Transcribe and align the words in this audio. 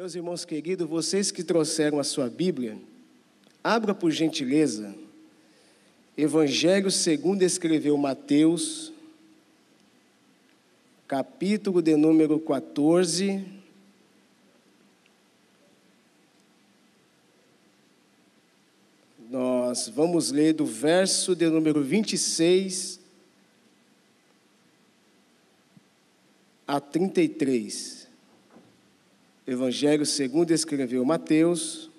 Meus 0.00 0.14
irmãos 0.14 0.46
queridos, 0.46 0.88
vocês 0.88 1.30
que 1.30 1.44
trouxeram 1.44 2.00
a 2.00 2.04
sua 2.04 2.26
Bíblia, 2.26 2.78
abra 3.62 3.94
por 3.94 4.10
gentileza, 4.10 4.94
Evangelho 6.16 6.90
segundo 6.90 7.42
escreveu 7.42 7.98
Mateus, 7.98 8.94
capítulo 11.06 11.82
de 11.82 11.96
número 11.96 12.40
14. 12.40 13.44
Nós 19.28 19.86
vamos 19.88 20.30
ler 20.30 20.54
do 20.54 20.64
verso 20.64 21.36
de 21.36 21.46
número 21.50 21.84
26 21.84 22.98
a 26.66 26.80
33. 26.80 27.99
Evangelho 29.50 30.06
segundo 30.06 30.52
escreveu 30.52 31.04
Mateus, 31.04 31.90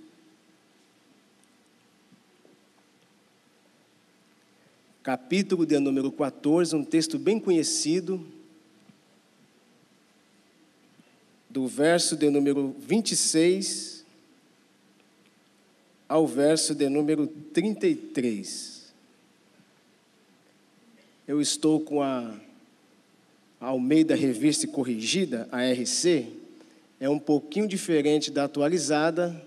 capítulo 5.04 5.66
de 5.66 5.78
número 5.78 6.10
14, 6.14 6.74
um 6.74 6.86
texto 6.86 7.20
bem 7.20 7.38
conhecido, 7.38 8.26
do 11.50 11.68
verso 11.68 12.16
de 12.16 12.30
número 12.30 12.74
26 12.80 14.06
ao 16.08 16.26
verso 16.26 16.74
de 16.74 16.88
número 16.88 17.28
33. 17.28 18.94
Eu 21.28 21.42
estou 21.42 21.82
com 21.82 22.02
a 22.02 22.34
Almeida 23.60 24.16
Revista 24.16 24.66
Corrigida, 24.70 25.50
a 25.52 25.70
RC, 25.70 26.40
é 27.02 27.10
um 27.10 27.18
pouquinho 27.18 27.68
diferente 27.68 28.30
da 28.30 28.44
atualizada, 28.44 29.44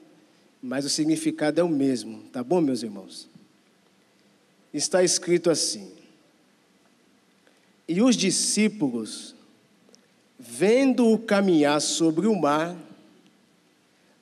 mas 0.60 0.84
o 0.84 0.88
significado 0.88 1.60
é 1.60 1.62
o 1.62 1.68
mesmo, 1.68 2.24
tá 2.32 2.42
bom, 2.42 2.60
meus 2.60 2.82
irmãos? 2.82 3.28
Está 4.72 5.04
escrito 5.04 5.48
assim: 5.48 5.92
E 7.86 8.02
os 8.02 8.16
discípulos, 8.16 9.36
vendo-o 10.36 11.16
caminhar 11.16 11.80
sobre 11.80 12.26
o 12.26 12.34
mar, 12.34 12.76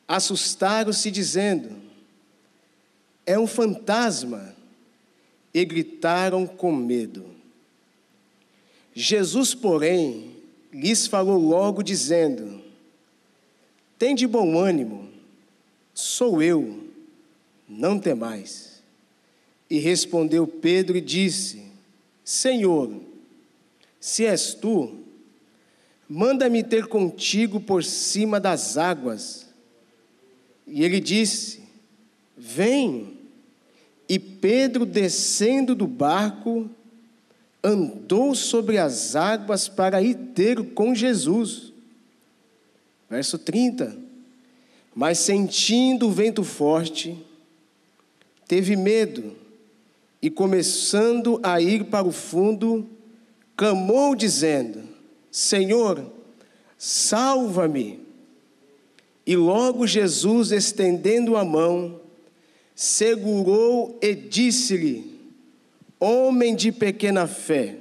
assustaram-se, 0.06 1.10
dizendo: 1.10 1.70
É 3.24 3.38
um 3.38 3.46
fantasma, 3.46 4.54
e 5.54 5.64
gritaram 5.64 6.46
com 6.46 6.70
medo. 6.70 7.24
Jesus, 8.94 9.54
porém, 9.54 10.36
lhes 10.70 11.06
falou 11.06 11.40
logo, 11.40 11.82
dizendo: 11.82 12.61
Tem 14.02 14.16
de 14.16 14.26
bom 14.26 14.58
ânimo, 14.58 15.08
sou 15.94 16.42
eu, 16.42 16.88
não 17.68 18.00
temais. 18.00 18.82
E 19.70 19.78
respondeu 19.78 20.44
Pedro 20.44 20.96
e 20.96 21.00
disse: 21.00 21.62
Senhor, 22.24 22.92
se 24.00 24.26
és 24.26 24.54
tu, 24.54 24.92
manda-me 26.08 26.64
ter 26.64 26.88
contigo 26.88 27.60
por 27.60 27.84
cima 27.84 28.40
das 28.40 28.76
águas. 28.76 29.46
E 30.66 30.82
ele 30.82 30.98
disse: 30.98 31.62
Vem. 32.36 33.18
E 34.08 34.18
Pedro, 34.18 34.84
descendo 34.84 35.76
do 35.76 35.86
barco, 35.86 36.68
andou 37.62 38.34
sobre 38.34 38.78
as 38.78 39.14
águas 39.14 39.68
para 39.68 40.02
ir 40.02 40.16
ter 40.34 40.74
com 40.74 40.92
Jesus. 40.92 41.71
Verso 43.12 43.36
30. 43.36 43.94
Mas 44.94 45.18
sentindo 45.18 46.08
o 46.08 46.10
vento 46.10 46.42
forte, 46.42 47.14
teve 48.48 48.74
medo 48.74 49.36
e, 50.22 50.30
começando 50.30 51.38
a 51.42 51.60
ir 51.60 51.84
para 51.84 52.06
o 52.06 52.10
fundo, 52.10 52.88
clamou, 53.54 54.14
dizendo: 54.14 54.82
Senhor, 55.30 56.10
salva-me. 56.78 58.00
E 59.26 59.36
logo 59.36 59.86
Jesus, 59.86 60.50
estendendo 60.50 61.36
a 61.36 61.44
mão, 61.44 62.00
segurou 62.74 63.98
e 64.00 64.14
disse-lhe: 64.14 65.20
Homem 66.00 66.56
de 66.56 66.72
pequena 66.72 67.26
fé, 67.26 67.76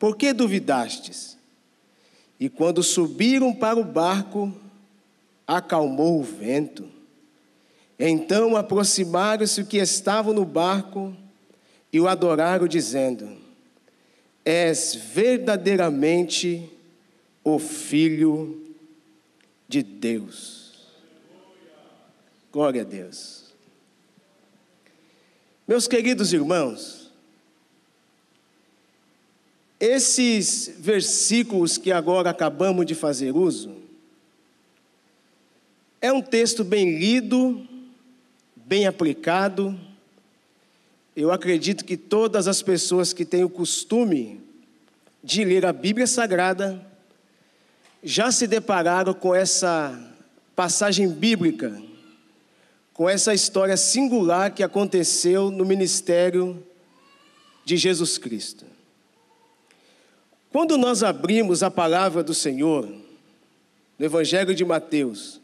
por 0.00 0.16
que 0.16 0.32
duvidastes? 0.32 1.38
E 2.40 2.48
quando 2.48 2.82
subiram 2.82 3.54
para 3.54 3.78
o 3.78 3.84
barco, 3.84 4.50
acalmou 5.46 6.18
o 6.18 6.24
vento. 6.24 6.88
Então 7.98 8.56
aproximaram-se 8.56 9.60
os 9.60 9.68
que 9.68 9.76
estavam 9.76 10.32
no 10.32 10.46
barco 10.46 11.14
e 11.92 12.00
o 12.00 12.08
adoraram, 12.08 12.66
dizendo: 12.66 13.36
És 14.42 14.94
verdadeiramente 14.94 16.66
o 17.44 17.58
Filho 17.58 18.74
de 19.68 19.82
Deus. 19.82 20.88
Glória 22.50 22.80
a 22.80 22.84
Deus. 22.84 23.52
Meus 25.68 25.86
queridos 25.86 26.32
irmãos, 26.32 27.09
esses 29.80 30.72
versículos 30.78 31.76
que 31.76 31.90
agora 31.90 32.30
acabamos 32.30 32.86
de 32.86 32.94
fazer 32.94 33.34
uso, 33.34 33.74
é 36.00 36.12
um 36.12 36.22
texto 36.22 36.62
bem 36.62 36.98
lido, 36.98 37.66
bem 38.54 38.86
aplicado. 38.86 39.78
Eu 41.16 41.32
acredito 41.32 41.84
que 41.84 41.96
todas 41.96 42.46
as 42.46 42.62
pessoas 42.62 43.12
que 43.12 43.24
têm 43.24 43.42
o 43.42 43.50
costume 43.50 44.40
de 45.24 45.44
ler 45.44 45.66
a 45.66 45.72
Bíblia 45.72 46.06
Sagrada 46.06 46.86
já 48.02 48.30
se 48.30 48.46
depararam 48.46 49.12
com 49.14 49.34
essa 49.34 49.98
passagem 50.54 51.08
bíblica 51.08 51.90
com 53.00 53.08
essa 53.08 53.32
história 53.32 53.78
singular 53.78 54.50
que 54.50 54.62
aconteceu 54.62 55.50
no 55.50 55.64
ministério 55.64 56.62
de 57.64 57.74
Jesus 57.74 58.18
Cristo. 58.18 58.66
Quando 60.50 60.76
nós 60.76 61.04
abrimos 61.04 61.62
a 61.62 61.70
palavra 61.70 62.24
do 62.24 62.34
Senhor, 62.34 62.88
no 63.96 64.04
Evangelho 64.04 64.52
de 64.52 64.64
Mateus, 64.64 65.40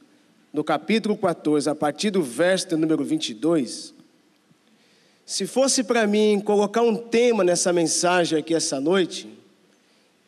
no 0.53 0.65
capítulo 0.65 1.17
14, 1.17 1.71
a 1.71 1.75
partir 1.77 2.11
do 2.11 2.23
verso 2.23 2.77
número 2.77 3.05
22, 3.05 3.95
se 5.25 5.47
fosse 5.47 5.85
para 5.85 6.09
mim 6.09 6.41
colocar 6.41 6.83
um 6.83 6.97
tema 6.97 7.45
nessa 7.45 7.73
mensagem 7.73 8.39
aqui 8.39 8.53
essa 8.53 8.81
noite, 8.81 9.29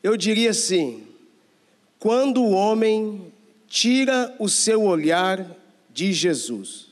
eu 0.01 0.17
diria 0.17 0.51
assim: 0.51 1.09
quando 1.99 2.41
o 2.41 2.53
homem 2.53 3.33
tira 3.67 4.33
o 4.39 4.49
seu 4.49 4.85
olhar 4.85 5.45
de 5.93 6.13
Jesus. 6.13 6.87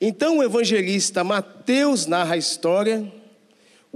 Então 0.00 0.38
o 0.38 0.42
evangelista 0.42 1.22
Mateus 1.22 2.06
narra 2.06 2.34
a 2.34 2.38
história, 2.38 3.10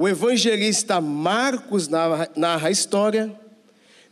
o 0.00 0.06
evangelista 0.06 1.00
Marcos 1.00 1.88
narra, 1.88 2.30
a 2.62 2.70
história, 2.70 3.34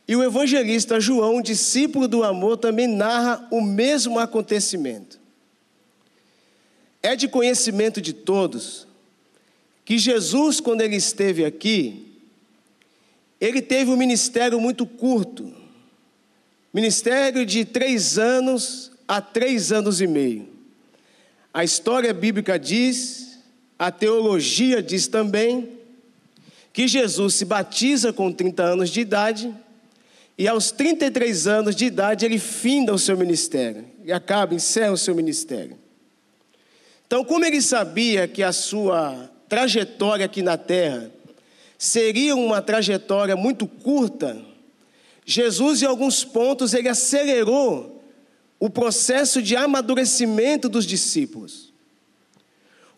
e 0.09 0.17
o 0.17 0.25
evangelista 0.25 0.99
João, 0.99 1.41
discípulo 1.41 2.09
do 2.09 2.25
amor, 2.25 2.57
também 2.57 2.89
narra 2.89 3.47
o 3.53 3.61
mesmo 3.61 4.19
acontecimento. 4.19 5.21
É 7.01 7.15
de 7.15 7.29
conhecimento 7.29 8.01
de 8.01 8.13
todos 8.13 8.85
que 9.85 9.97
Jesus, 9.97 10.59
quando 10.59 10.81
ele 10.81 10.97
esteve 10.97 11.45
aqui, 11.45 12.19
ele 13.41 13.63
teve 13.63 13.89
um 13.89 13.97
ministério 13.97 14.59
muito 14.59 14.85
curto 14.85 15.55
ministério 16.73 17.47
de 17.47 17.65
três 17.65 18.19
anos 18.19 18.91
a 19.07 19.21
três 19.21 19.71
anos 19.71 20.01
e 20.01 20.09
meio. 20.09 20.49
A 21.55 21.63
história 21.63 22.13
bíblica 22.13 22.59
diz, 22.59 23.39
a 23.79 23.93
teologia 23.93 24.83
diz 24.83 25.07
também, 25.07 25.76
que 26.77 26.87
Jesus 26.87 27.37
se 27.37 27.47
batiza 27.47 28.13
com 28.13 28.31
30 28.31 28.63
anos 28.63 28.91
de 28.91 29.01
idade 29.01 29.51
e 30.37 30.47
aos 30.47 30.71
33 30.71 31.47
anos 31.47 31.75
de 31.75 31.87
idade 31.87 32.27
ele 32.27 32.39
finda 32.39 32.93
o 32.93 32.99
seu 32.99 33.17
ministério 33.17 33.87
e 34.05 34.13
acaba, 34.13 34.55
encerra 34.55 34.93
o 34.93 34.99
seu 34.99 35.15
ministério. 35.15 35.79
Então, 37.07 37.25
como 37.25 37.47
ele 37.47 37.63
sabia 37.63 38.29
que 38.29 38.43
a 38.43 38.53
sua 38.53 39.31
trajetória 39.49 40.27
aqui 40.27 40.43
na 40.43 40.59
terra 40.59 41.11
seria 41.79 42.37
uma 42.37 42.61
trajetória 42.61 43.37
muito 43.37 43.67
curta, 43.67 44.37
Jesus, 45.25 45.81
em 45.81 45.87
alguns 45.87 46.25
pontos, 46.25 46.75
ele 46.75 46.91
acelerou 46.91 48.05
o 48.61 48.69
processo 48.69 49.41
de 49.41 49.57
amadurecimento 49.57 50.69
dos 50.69 50.85
discípulos. 50.85 51.73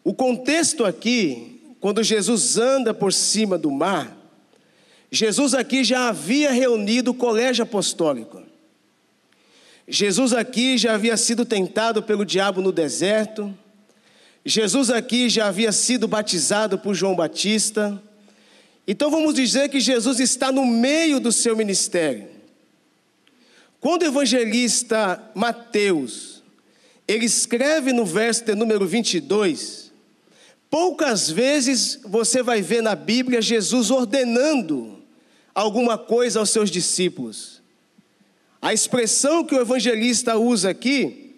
O 0.02 0.12
contexto 0.12 0.84
aqui, 0.84 1.57
quando 1.80 2.02
Jesus 2.02 2.58
anda 2.58 2.92
por 2.92 3.12
cima 3.12 3.56
do 3.56 3.70
mar, 3.70 4.16
Jesus 5.10 5.54
aqui 5.54 5.84
já 5.84 6.08
havia 6.08 6.50
reunido 6.50 7.12
o 7.12 7.14
colégio 7.14 7.62
apostólico. 7.62 8.42
Jesus 9.86 10.34
aqui 10.34 10.76
já 10.76 10.94
havia 10.94 11.16
sido 11.16 11.46
tentado 11.46 12.02
pelo 12.02 12.24
diabo 12.24 12.60
no 12.60 12.70
deserto. 12.70 13.54
Jesus 14.44 14.90
aqui 14.90 15.28
já 15.30 15.46
havia 15.48 15.72
sido 15.72 16.06
batizado 16.06 16.78
por 16.78 16.94
João 16.94 17.14
Batista. 17.14 18.00
Então 18.86 19.10
vamos 19.10 19.34
dizer 19.34 19.70
que 19.70 19.80
Jesus 19.80 20.20
está 20.20 20.52
no 20.52 20.66
meio 20.66 21.20
do 21.20 21.32
seu 21.32 21.56
ministério. 21.56 22.28
Quando 23.80 24.02
o 24.02 24.06
evangelista 24.06 25.22
Mateus, 25.34 26.42
ele 27.06 27.24
escreve 27.24 27.92
no 27.92 28.04
verso 28.04 28.44
de 28.44 28.54
número 28.54 28.86
22, 28.86 29.87
poucas 30.70 31.30
vezes 31.30 32.00
você 32.04 32.42
vai 32.42 32.60
ver 32.60 32.82
na 32.82 32.94
Bíblia 32.94 33.40
Jesus 33.40 33.90
ordenando 33.90 34.98
alguma 35.54 35.98
coisa 35.98 36.38
aos 36.38 36.50
seus 36.50 36.70
discípulos. 36.70 37.62
A 38.60 38.72
expressão 38.72 39.44
que 39.44 39.54
o 39.54 39.60
evangelista 39.60 40.36
usa 40.36 40.70
aqui 40.70 41.36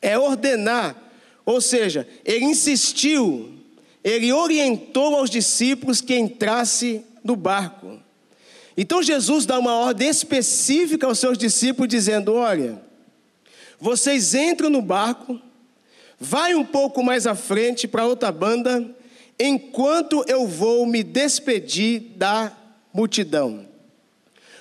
é 0.00 0.18
ordenar, 0.18 0.96
ou 1.44 1.60
seja, 1.60 2.06
ele 2.24 2.44
insistiu, 2.44 3.52
ele 4.04 4.32
orientou 4.32 5.16
aos 5.16 5.30
discípulos 5.30 6.00
que 6.00 6.16
entrasse 6.16 7.04
no 7.24 7.36
barco. 7.36 7.98
Então 8.76 9.02
Jesus 9.02 9.44
dá 9.44 9.58
uma 9.58 9.74
ordem 9.74 10.08
específica 10.08 11.06
aos 11.06 11.18
seus 11.18 11.36
discípulos, 11.36 11.90
dizendo: 11.90 12.32
Olha, 12.32 12.80
vocês 13.78 14.34
entram 14.34 14.70
no 14.70 14.80
barco, 14.80 15.40
vai 16.20 16.54
um 16.54 16.64
pouco 16.64 17.02
mais 17.02 17.26
à 17.26 17.34
frente 17.34 17.88
para 17.88 18.04
outra 18.04 18.30
banda, 18.30 18.94
enquanto 19.38 20.22
eu 20.28 20.46
vou 20.46 20.84
me 20.84 21.02
despedir 21.02 22.12
da 22.16 22.52
multidão. 22.92 23.66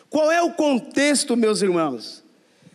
Qual 0.09 0.31
é 0.31 0.41
o 0.41 0.53
contexto, 0.53 1.35
meus 1.35 1.61
irmãos, 1.61 2.23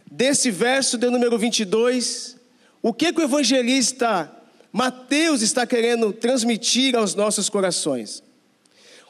desse 0.06 0.50
verso 0.50 0.98
de 0.98 1.08
número 1.08 1.38
22? 1.38 2.36
O 2.82 2.92
que, 2.92 3.10
que 3.10 3.20
o 3.20 3.25
evangelista 3.25 4.31
Mateus 4.70 5.40
está 5.40 5.66
querendo 5.66 6.12
transmitir 6.12 6.94
aos 6.94 7.14
nossos 7.14 7.48
corações? 7.48 8.22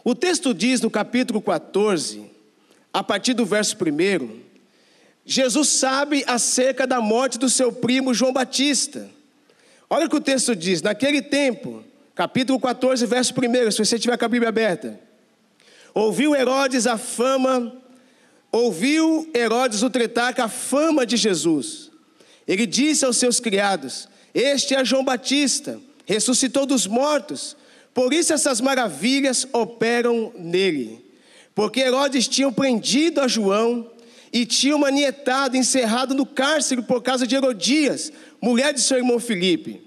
O 0.05 0.15
texto 0.15 0.55
diz 0.55 0.81
no 0.81 0.91
capítulo 0.91 1.43
14, 1.43 2.31
a 2.93 3.03
partir 3.03 3.35
do 3.35 3.45
verso 3.45 3.77
1, 3.77 4.41
Jesus 5.27 5.69
sabe 5.69 6.23
acerca 6.27 6.87
da 6.87 7.01
morte 7.01 7.39
do 7.39 7.49
seu 7.49 7.73
primo 7.73 8.15
João 8.15 8.33
Batista. 8.33 9.11
Olha 9.95 10.07
o 10.07 10.11
que 10.11 10.17
o 10.17 10.21
texto 10.21 10.57
diz: 10.57 10.83
naquele 10.83 11.23
tempo, 11.23 11.85
capítulo 12.15 12.59
14, 12.59 13.07
verso 13.07 13.33
1, 13.33 13.71
se 13.71 13.85
você 13.85 13.99
tiver 13.99 14.17
com 14.17 14.25
a 14.25 14.29
Bíblia 14.29 14.49
aberta. 14.49 14.99
Ouviu 15.95 16.35
Herodes 16.35 16.87
a 16.87 16.99
fama, 16.99 17.77
ouviu 18.51 19.31
Herodes 19.35 19.83
o 19.83 19.91
tretarca 19.91 20.45
a 20.45 20.49
fama 20.49 21.07
de 21.07 21.17
Jesus. 21.17 21.91
Ele 22.49 22.67
disse 22.67 23.05
aos 23.05 23.17
seus 23.17 23.39
criados: 23.39 24.09
Este 24.35 24.75
é 24.75 24.85
João 24.85 25.05
Batista, 25.05 25.81
ressuscitou 26.07 26.67
dos 26.67 26.87
mortos 26.87 27.57
por 27.95 28.13
isso 28.13 28.33
essas 28.33 28.61
maravilhas 28.61 29.47
operam 29.53 30.33
nele. 30.37 31.03
Porque 31.55 31.81
Herodes 31.81 32.27
tinha 32.27 32.51
prendido 32.51 33.21
a 33.21 33.29
João 33.29 33.89
e 34.33 34.45
tinha 34.45 34.77
manietado, 34.77 35.57
encerrado 35.57 36.13
no 36.13 36.27
cárcere 36.27 36.83
por 36.83 37.01
causa 37.01 37.25
de 37.25 37.37
Herodias, 37.37 38.13
mulher 38.43 38.75
de 38.75 38.81
seu 38.81 38.99
irmão 38.99 39.21
Filipe. 39.21 39.81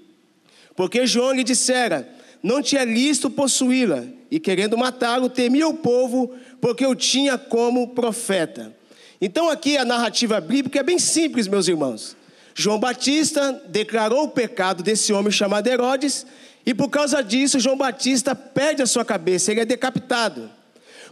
Porque 0.78 1.08
João 1.08 1.34
lhe 1.34 1.44
dissera: 1.44 2.08
Não 2.42 2.62
tinha 2.62 2.86
listo 2.86 3.30
possuí-la, 3.30 4.06
e 4.32 4.40
querendo 4.40 4.78
matá-lo, 4.78 5.28
temia 5.28 5.68
o 5.68 5.74
povo, 5.74 6.34
porque 6.62 6.86
o 6.86 6.96
tinha 6.96 7.38
como 7.38 7.90
profeta. 7.90 8.74
Então, 9.20 9.50
aqui 9.50 9.76
a 9.76 9.84
narrativa 9.84 10.40
bíblica 10.40 10.80
é 10.80 10.84
bem 10.84 11.00
simples, 11.00 11.48
meus 11.48 11.68
irmãos. 11.68 12.16
João 12.54 12.80
Batista 12.80 13.52
declarou 13.68 14.26
o 14.26 14.30
pecado 14.30 14.84
desse 14.84 15.12
homem 15.12 15.32
chamado 15.32 15.68
Herodes 15.68 16.26
e 16.66 16.74
por 16.74 16.90
causa 16.90 17.24
disso, 17.24 17.60
João 17.60 17.78
Batista 17.78 18.36
perde 18.36 18.82
a 18.82 18.86
sua 18.86 19.06
cabeça, 19.06 19.52
ele 19.52 19.62
é 19.62 19.66
decapitado. 19.66 20.50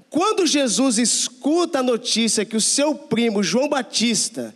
Quando 0.10 0.46
Jesus 0.46 0.98
escuta 0.98 1.80
a 1.80 1.84
notícia 1.84 2.46
que 2.46 2.58
o 2.58 2.62
seu 2.62 2.94
primo 2.94 3.42
João 3.42 3.70
Batista, 3.70 4.56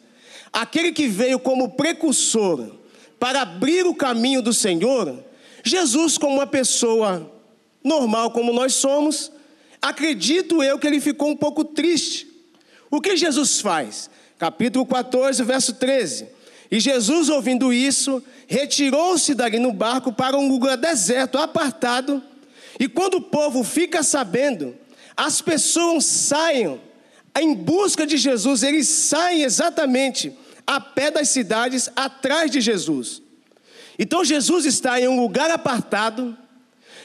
aquele 0.51 0.91
que 0.91 1.07
veio 1.07 1.39
como 1.39 1.69
precursor 1.69 2.78
para 3.19 3.41
abrir 3.41 3.85
o 3.85 3.93
caminho 3.93 4.41
do 4.41 4.53
Senhor, 4.53 5.23
Jesus, 5.63 6.17
como 6.17 6.35
uma 6.35 6.47
pessoa 6.47 7.29
normal 7.83 8.31
como 8.31 8.53
nós 8.53 8.73
somos, 8.73 9.31
acredito 9.81 10.63
eu 10.63 10.77
que 10.77 10.87
ele 10.87 11.01
ficou 11.01 11.29
um 11.29 11.35
pouco 11.35 11.63
triste. 11.63 12.27
O 12.89 13.01
que 13.01 13.15
Jesus 13.15 13.61
faz? 13.61 14.09
Capítulo 14.37 14.85
14, 14.85 15.43
verso 15.43 15.73
13. 15.73 16.27
E 16.71 16.79
Jesus, 16.79 17.29
ouvindo 17.29 17.73
isso, 17.73 18.23
retirou-se 18.47 19.33
dali 19.33 19.59
no 19.59 19.71
barco 19.73 20.13
para 20.13 20.37
um 20.37 20.47
lugar 20.47 20.77
deserto, 20.77 21.37
apartado. 21.37 22.21
E 22.79 22.87
quando 22.87 23.15
o 23.15 23.21
povo 23.21 23.63
fica 23.63 24.03
sabendo, 24.03 24.75
as 25.15 25.41
pessoas 25.41 26.05
saem 26.05 26.79
em 27.39 27.53
busca 27.53 28.05
de 28.05 28.17
Jesus, 28.17 28.63
eles 28.63 28.87
saem 28.87 29.43
exatamente 29.43 30.35
a 30.69 30.79
pé 30.79 31.09
das 31.09 31.29
cidades 31.29 31.89
atrás 31.95 32.51
de 32.51 32.61
Jesus. 32.61 33.23
Então 33.97 34.23
Jesus 34.23 34.65
está 34.65 35.01
em 35.01 35.07
um 35.07 35.19
lugar 35.19 35.49
apartado, 35.49 36.37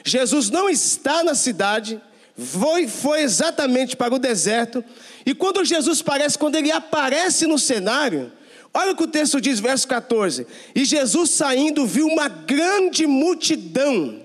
Jesus 0.04 0.50
não 0.50 0.68
está 0.68 1.24
na 1.24 1.34
cidade, 1.34 1.98
foi, 2.36 2.86
foi 2.86 3.22
exatamente 3.22 3.96
para 3.96 4.14
o 4.14 4.18
deserto, 4.18 4.84
e 5.24 5.34
quando 5.34 5.64
Jesus 5.64 6.02
parece, 6.02 6.38
quando 6.38 6.56
ele 6.56 6.70
aparece 6.70 7.46
no 7.46 7.58
cenário, 7.58 8.30
Olha 8.76 8.90
o 8.90 8.96
que 8.96 9.04
o 9.04 9.06
texto 9.06 9.40
diz, 9.40 9.60
verso 9.60 9.86
14: 9.86 10.48
E 10.74 10.84
Jesus 10.84 11.30
saindo 11.30 11.86
viu 11.86 12.08
uma 12.08 12.26
grande 12.26 13.06
multidão. 13.06 14.20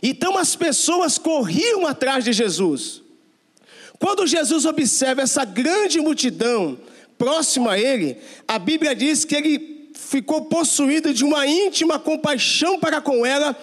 Então 0.00 0.38
as 0.38 0.54
pessoas 0.54 1.18
corriam 1.18 1.84
atrás 1.88 2.22
de 2.22 2.32
Jesus. 2.32 3.02
Quando 3.98 4.28
Jesus 4.28 4.64
observa 4.64 5.22
essa 5.22 5.44
grande 5.44 6.00
multidão 6.00 6.78
próxima 7.18 7.72
a 7.72 7.78
ele, 7.78 8.18
a 8.46 8.58
Bíblia 8.58 8.94
diz 8.94 9.24
que 9.24 9.34
ele 9.34 9.90
ficou 9.94 10.44
possuído 10.44 11.12
de 11.12 11.24
uma 11.24 11.46
íntima 11.46 11.98
compaixão 11.98 12.78
para 12.78 13.00
com 13.00 13.24
ela 13.24 13.56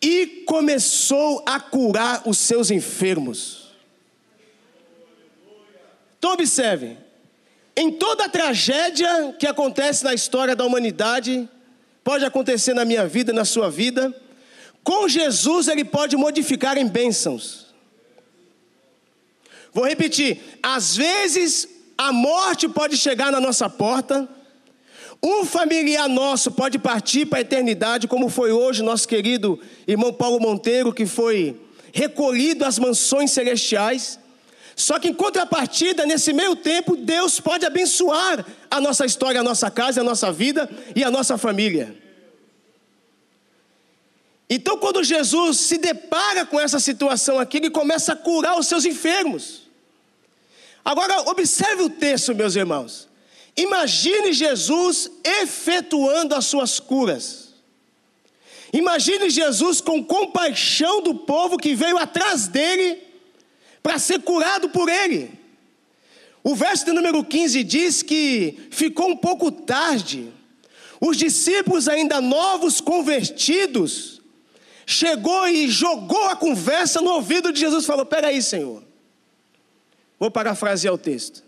e 0.00 0.44
começou 0.46 1.42
a 1.46 1.60
curar 1.60 2.22
os 2.26 2.38
seus 2.38 2.70
enfermos. 2.70 3.74
Então 6.18 6.32
observe, 6.32 6.96
em 7.76 7.90
toda 7.90 8.28
tragédia 8.28 9.34
que 9.38 9.46
acontece 9.46 10.04
na 10.04 10.14
história 10.14 10.54
da 10.54 10.64
humanidade, 10.64 11.48
pode 12.04 12.24
acontecer 12.24 12.74
na 12.74 12.84
minha 12.84 13.06
vida, 13.06 13.32
na 13.32 13.44
sua 13.44 13.70
vida, 13.70 14.14
com 14.82 15.08
Jesus 15.08 15.68
ele 15.68 15.84
pode 15.84 16.16
modificar 16.16 16.76
em 16.78 16.86
bênçãos. 16.86 17.66
Vou 19.72 19.86
repetir: 19.86 20.40
às 20.62 20.96
vezes 20.96 21.68
a 22.00 22.12
morte 22.12 22.66
pode 22.66 22.96
chegar 22.96 23.30
na 23.30 23.38
nossa 23.38 23.68
porta, 23.68 24.26
um 25.22 25.44
familiar 25.44 26.08
nosso 26.08 26.50
pode 26.50 26.78
partir 26.78 27.26
para 27.26 27.36
a 27.36 27.40
eternidade, 27.42 28.08
como 28.08 28.30
foi 28.30 28.50
hoje 28.52 28.82
nosso 28.82 29.06
querido 29.06 29.60
irmão 29.86 30.10
Paulo 30.10 30.40
Monteiro, 30.40 30.94
que 30.94 31.04
foi 31.04 31.60
recolhido 31.92 32.64
às 32.64 32.78
mansões 32.78 33.32
celestiais. 33.32 34.18
Só 34.74 34.98
que 34.98 35.08
em 35.08 35.12
contrapartida, 35.12 36.06
nesse 36.06 36.32
meio 36.32 36.56
tempo, 36.56 36.96
Deus 36.96 37.38
pode 37.38 37.66
abençoar 37.66 38.46
a 38.70 38.80
nossa 38.80 39.04
história, 39.04 39.38
a 39.38 39.44
nossa 39.44 39.70
casa, 39.70 40.00
a 40.00 40.04
nossa 40.04 40.32
vida 40.32 40.70
e 40.96 41.04
a 41.04 41.10
nossa 41.10 41.36
família. 41.36 41.94
Então, 44.48 44.78
quando 44.78 45.04
Jesus 45.04 45.58
se 45.58 45.76
depara 45.76 46.46
com 46.46 46.58
essa 46.58 46.80
situação 46.80 47.38
aqui, 47.38 47.58
ele 47.58 47.68
começa 47.68 48.14
a 48.14 48.16
curar 48.16 48.58
os 48.58 48.66
seus 48.66 48.86
enfermos. 48.86 49.59
Agora, 50.84 51.30
observe 51.30 51.82
o 51.82 51.90
texto, 51.90 52.34
meus 52.34 52.56
irmãos. 52.56 53.08
Imagine 53.56 54.32
Jesus 54.32 55.10
efetuando 55.22 56.34
as 56.34 56.46
suas 56.46 56.80
curas. 56.80 57.50
Imagine 58.72 59.28
Jesus 59.28 59.80
com 59.80 60.02
compaixão 60.02 61.02
do 61.02 61.14
povo 61.14 61.58
que 61.58 61.74
veio 61.74 61.98
atrás 61.98 62.46
dele 62.46 62.98
para 63.82 63.98
ser 63.98 64.20
curado 64.20 64.68
por 64.68 64.88
ele. 64.88 65.38
O 66.42 66.54
verso 66.54 66.86
de 66.86 66.92
número 66.92 67.22
15 67.22 67.62
diz 67.64 68.02
que 68.02 68.68
ficou 68.70 69.10
um 69.10 69.16
pouco 69.16 69.50
tarde. 69.50 70.32
Os 71.00 71.16
discípulos, 71.16 71.88
ainda 71.88 72.20
novos, 72.20 72.80
convertidos, 72.80 74.20
chegou 74.86 75.48
e 75.48 75.68
jogou 75.68 76.24
a 76.26 76.36
conversa 76.36 77.00
no 77.00 77.10
ouvido 77.10 77.52
de 77.52 77.60
Jesus. 77.60 77.84
Falou: 77.84 78.06
Peraí, 78.06 78.40
Senhor. 78.40 78.89
Vou 80.20 80.30
parafrasear 80.30 80.92
o 80.92 80.98
texto. 80.98 81.42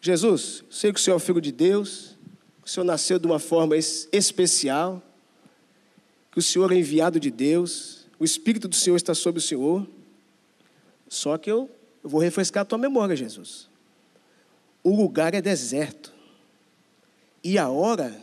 Jesus, 0.00 0.64
sei 0.70 0.92
que 0.94 0.98
o 0.98 1.02
Senhor 1.02 1.16
é 1.16 1.18
o 1.18 1.20
Filho 1.20 1.42
de 1.42 1.52
Deus, 1.52 2.16
que 2.62 2.68
o 2.68 2.70
Senhor 2.70 2.84
nasceu 2.84 3.18
de 3.18 3.26
uma 3.26 3.38
forma 3.38 3.76
especial, 3.76 5.02
que 6.32 6.38
o 6.38 6.42
Senhor 6.42 6.72
é 6.72 6.76
enviado 6.76 7.20
de 7.20 7.30
Deus, 7.30 8.06
o 8.18 8.24
Espírito 8.24 8.66
do 8.66 8.74
Senhor 8.74 8.96
está 8.96 9.14
sobre 9.14 9.40
o 9.40 9.42
Senhor. 9.42 9.86
Só 11.06 11.36
que 11.36 11.50
eu, 11.50 11.70
eu 12.02 12.08
vou 12.08 12.20
refrescar 12.20 12.62
a 12.62 12.64
tua 12.64 12.78
memória, 12.78 13.14
Jesus. 13.14 13.68
O 14.82 14.96
lugar 14.96 15.34
é 15.34 15.42
deserto. 15.42 16.14
E 17.44 17.58
a 17.58 17.68
hora 17.68 18.18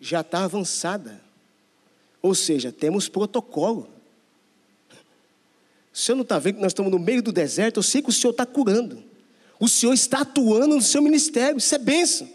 já 0.00 0.22
está 0.22 0.44
avançada. 0.44 1.20
Ou 2.22 2.34
seja, 2.34 2.72
temos 2.72 3.08
protocolo. 3.08 3.99
O 5.92 5.98
senhor 5.98 6.16
não 6.16 6.22
está 6.22 6.38
vendo 6.38 6.56
que 6.56 6.62
nós 6.62 6.70
estamos 6.70 6.90
no 6.90 6.98
meio 6.98 7.22
do 7.22 7.32
deserto? 7.32 7.78
Eu 7.78 7.82
sei 7.82 8.00
que 8.00 8.08
o 8.08 8.12
senhor 8.12 8.30
está 8.30 8.46
curando. 8.46 9.02
O 9.58 9.68
senhor 9.68 9.92
está 9.92 10.20
atuando 10.20 10.76
no 10.76 10.82
seu 10.82 11.02
ministério. 11.02 11.58
Isso 11.58 11.74
é 11.74 11.78
benção. 11.78 12.28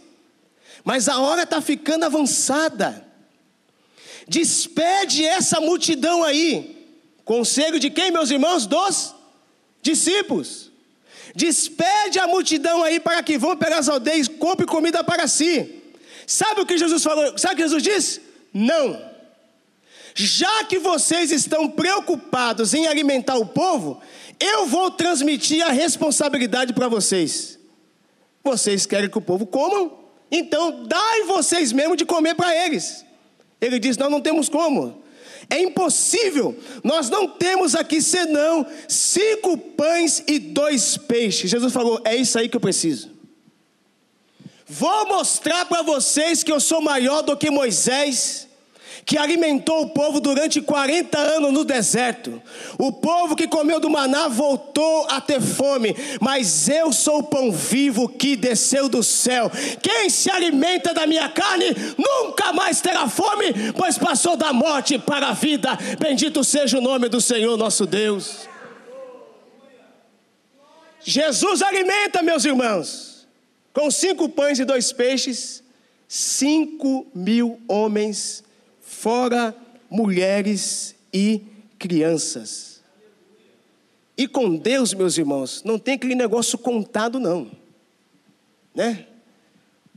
Mas 0.83 1.09
a 1.09 1.19
hora 1.19 1.43
está 1.43 1.61
ficando 1.61 2.05
avançada. 2.05 3.05
Despede 4.27 5.25
essa 5.25 5.59
multidão 5.59 6.23
aí. 6.23 6.75
Conselho 7.23 7.79
de 7.79 7.89
quem, 7.89 8.11
meus 8.11 8.29
irmãos? 8.29 8.67
Dos 8.67 9.15
discípulos. 9.81 10.71
Despede 11.35 12.19
a 12.19 12.27
multidão 12.27 12.83
aí 12.83 12.99
para 12.99 13.21
que 13.23 13.37
vão 13.37 13.57
pelas 13.57 13.89
aldeias, 13.89 14.27
compre 14.27 14.65
comida 14.65 15.03
para 15.03 15.27
si. 15.27 15.81
Sabe 16.27 16.61
o 16.61 16.65
que 16.65 16.77
Jesus 16.77 17.03
falou? 17.03 17.37
Sabe 17.37 17.53
o 17.53 17.57
que 17.57 17.63
Jesus 17.63 17.83
disse? 17.83 18.21
Não. 18.53 19.14
Já 20.17 20.63
que 20.63 20.79
vocês 20.79 21.29
estão 21.29 21.69
preocupados 21.69 22.73
em 22.73 22.87
alimentar 22.87 23.35
o 23.35 23.45
povo, 23.45 23.99
eu 24.39 24.65
vou 24.65 24.89
transmitir 24.89 25.61
a 25.61 25.73
responsabilidade 25.73 26.71
para 26.71 26.87
vocês. 26.87 27.59
Vocês 28.41 28.85
querem 28.85 29.09
que 29.09 29.17
o 29.17 29.21
povo 29.21 29.45
comam? 29.45 29.99
Então 30.31 30.85
dai 30.85 31.23
vocês 31.23 31.73
mesmo 31.73 31.97
de 31.97 32.05
comer 32.05 32.33
para 32.33 32.55
eles. 32.55 33.05
Ele 33.59 33.77
diz: 33.77 33.97
Nós 33.97 34.09
não 34.09 34.21
temos 34.21 34.47
como. 34.47 35.03
É 35.49 35.59
impossível. 35.59 36.57
Nós 36.81 37.09
não 37.09 37.27
temos 37.27 37.75
aqui 37.75 38.01
senão 38.01 38.65
cinco 38.87 39.57
pães 39.57 40.23
e 40.27 40.39
dois 40.39 40.95
peixes. 40.95 41.51
Jesus 41.51 41.73
falou: 41.73 41.99
É 42.05 42.15
isso 42.15 42.39
aí 42.39 42.47
que 42.47 42.55
eu 42.55 42.61
preciso. 42.61 43.11
Vou 44.65 45.07
mostrar 45.07 45.65
para 45.65 45.81
vocês 45.81 46.41
que 46.41 46.51
eu 46.53 46.61
sou 46.61 46.79
maior 46.79 47.21
do 47.21 47.35
que 47.35 47.51
Moisés 47.51 48.47
que 49.05 49.17
alimentou 49.17 49.83
o 49.83 49.89
povo 49.89 50.19
durante 50.19 50.59
40 50.59 51.17
anos 51.17 51.53
no 51.53 51.63
deserto. 51.63 52.41
O 52.77 52.91
povo 52.91 53.35
que 53.35 53.47
comeu 53.47 53.79
do 53.79 53.89
maná 53.89 54.27
voltou 54.27 55.05
a 55.09 55.21
ter 55.21 55.39
fome, 55.39 55.95
mas 56.19 56.67
eu 56.67 56.91
sou 56.91 57.19
o 57.19 57.23
pão 57.23 57.51
vivo 57.51 58.09
que 58.09 58.35
desceu 58.35 58.89
do 58.89 59.03
céu. 59.03 59.51
Quem 59.81 60.09
se 60.09 60.31
alimenta 60.31 60.91
da 60.91 61.05
minha 61.05 61.29
carne 61.29 61.67
nunca 61.95 62.51
mais 62.51 62.81
terá 62.81 63.07
fome, 63.07 63.53
pois 63.77 63.95
passou 63.97 64.35
da 64.35 64.51
morte 64.51 64.97
para 64.97 65.27
a 65.27 65.33
vida. 65.33 65.77
Bendito 65.99 66.43
seja 66.43 66.79
o 66.79 66.81
nome 66.81 67.07
do 67.07 67.21
Senhor 67.21 67.55
nosso 67.57 67.85
Deus. 67.85 68.49
Jesus 71.01 71.61
alimenta, 71.61 72.23
meus 72.23 72.43
irmãos, 72.43 73.27
com 73.71 73.91
cinco 73.91 74.27
pães 74.27 74.57
e 74.57 74.65
dois 74.65 74.91
peixes, 74.91 75.63
cinco 76.07 77.05
mil 77.13 77.61
homens 77.67 78.44
fora 79.05 79.55
mulheres 79.87 80.95
e 81.13 81.39
crianças. 81.77 82.81
E 84.17 84.27
com 84.27 84.55
Deus, 84.55 84.95
meus 84.95 85.15
irmãos, 85.15 85.61
não 85.63 85.77
tem 85.77 85.93
aquele 85.93 86.15
negócio 86.15 86.57
contado, 86.57 87.19
não. 87.19 87.51
Né? 88.73 89.05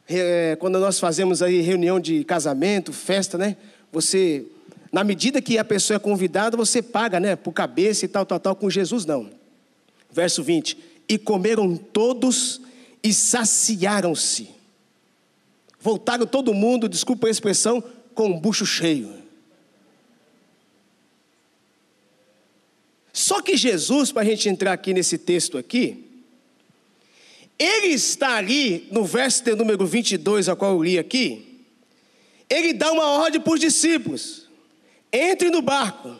É, 0.06 0.56
quando 0.60 0.78
nós 0.78 1.00
fazemos 1.00 1.40
aí 1.40 1.62
reunião 1.62 1.98
de 1.98 2.22
casamento, 2.22 2.92
festa, 2.92 3.38
né? 3.38 3.56
Você, 3.90 4.44
na 4.92 5.02
medida 5.02 5.40
que 5.40 5.56
a 5.56 5.64
pessoa 5.64 5.96
é 5.96 5.98
convidada, 5.98 6.54
você 6.54 6.82
paga, 6.82 7.18
né? 7.18 7.34
Por 7.34 7.52
cabeça 7.52 8.04
e 8.04 8.08
tal, 8.08 8.26
tal, 8.26 8.38
tal. 8.38 8.56
Com 8.56 8.68
Jesus, 8.68 9.06
não. 9.06 9.30
Verso 10.12 10.42
20: 10.42 10.76
E 11.08 11.16
comeram 11.16 11.78
todos 11.78 12.60
e 13.02 13.14
saciaram-se. 13.14 14.50
Voltaram 15.80 16.26
todo 16.26 16.52
mundo, 16.52 16.90
desculpa 16.90 17.26
a 17.26 17.30
expressão, 17.30 17.82
com 18.18 18.32
o 18.32 18.40
bucho 18.40 18.66
cheio. 18.66 19.14
Só 23.12 23.40
que 23.40 23.56
Jesus, 23.56 24.10
para 24.10 24.22
a 24.22 24.24
gente 24.24 24.48
entrar 24.48 24.72
aqui 24.72 24.92
nesse 24.92 25.16
texto 25.16 25.56
aqui, 25.56 26.04
ele 27.56 27.94
está 27.94 28.34
ali 28.34 28.88
no 28.90 29.04
verso 29.04 29.44
de 29.44 29.54
número 29.54 29.86
22, 29.86 30.48
a 30.48 30.56
qual 30.56 30.72
eu 30.72 30.82
li 30.82 30.98
aqui, 30.98 31.64
ele 32.50 32.72
dá 32.72 32.90
uma 32.90 33.06
ordem 33.06 33.40
para 33.40 33.52
os 33.52 33.60
discípulos: 33.60 34.48
entre 35.12 35.48
no 35.48 35.62
barco, 35.62 36.16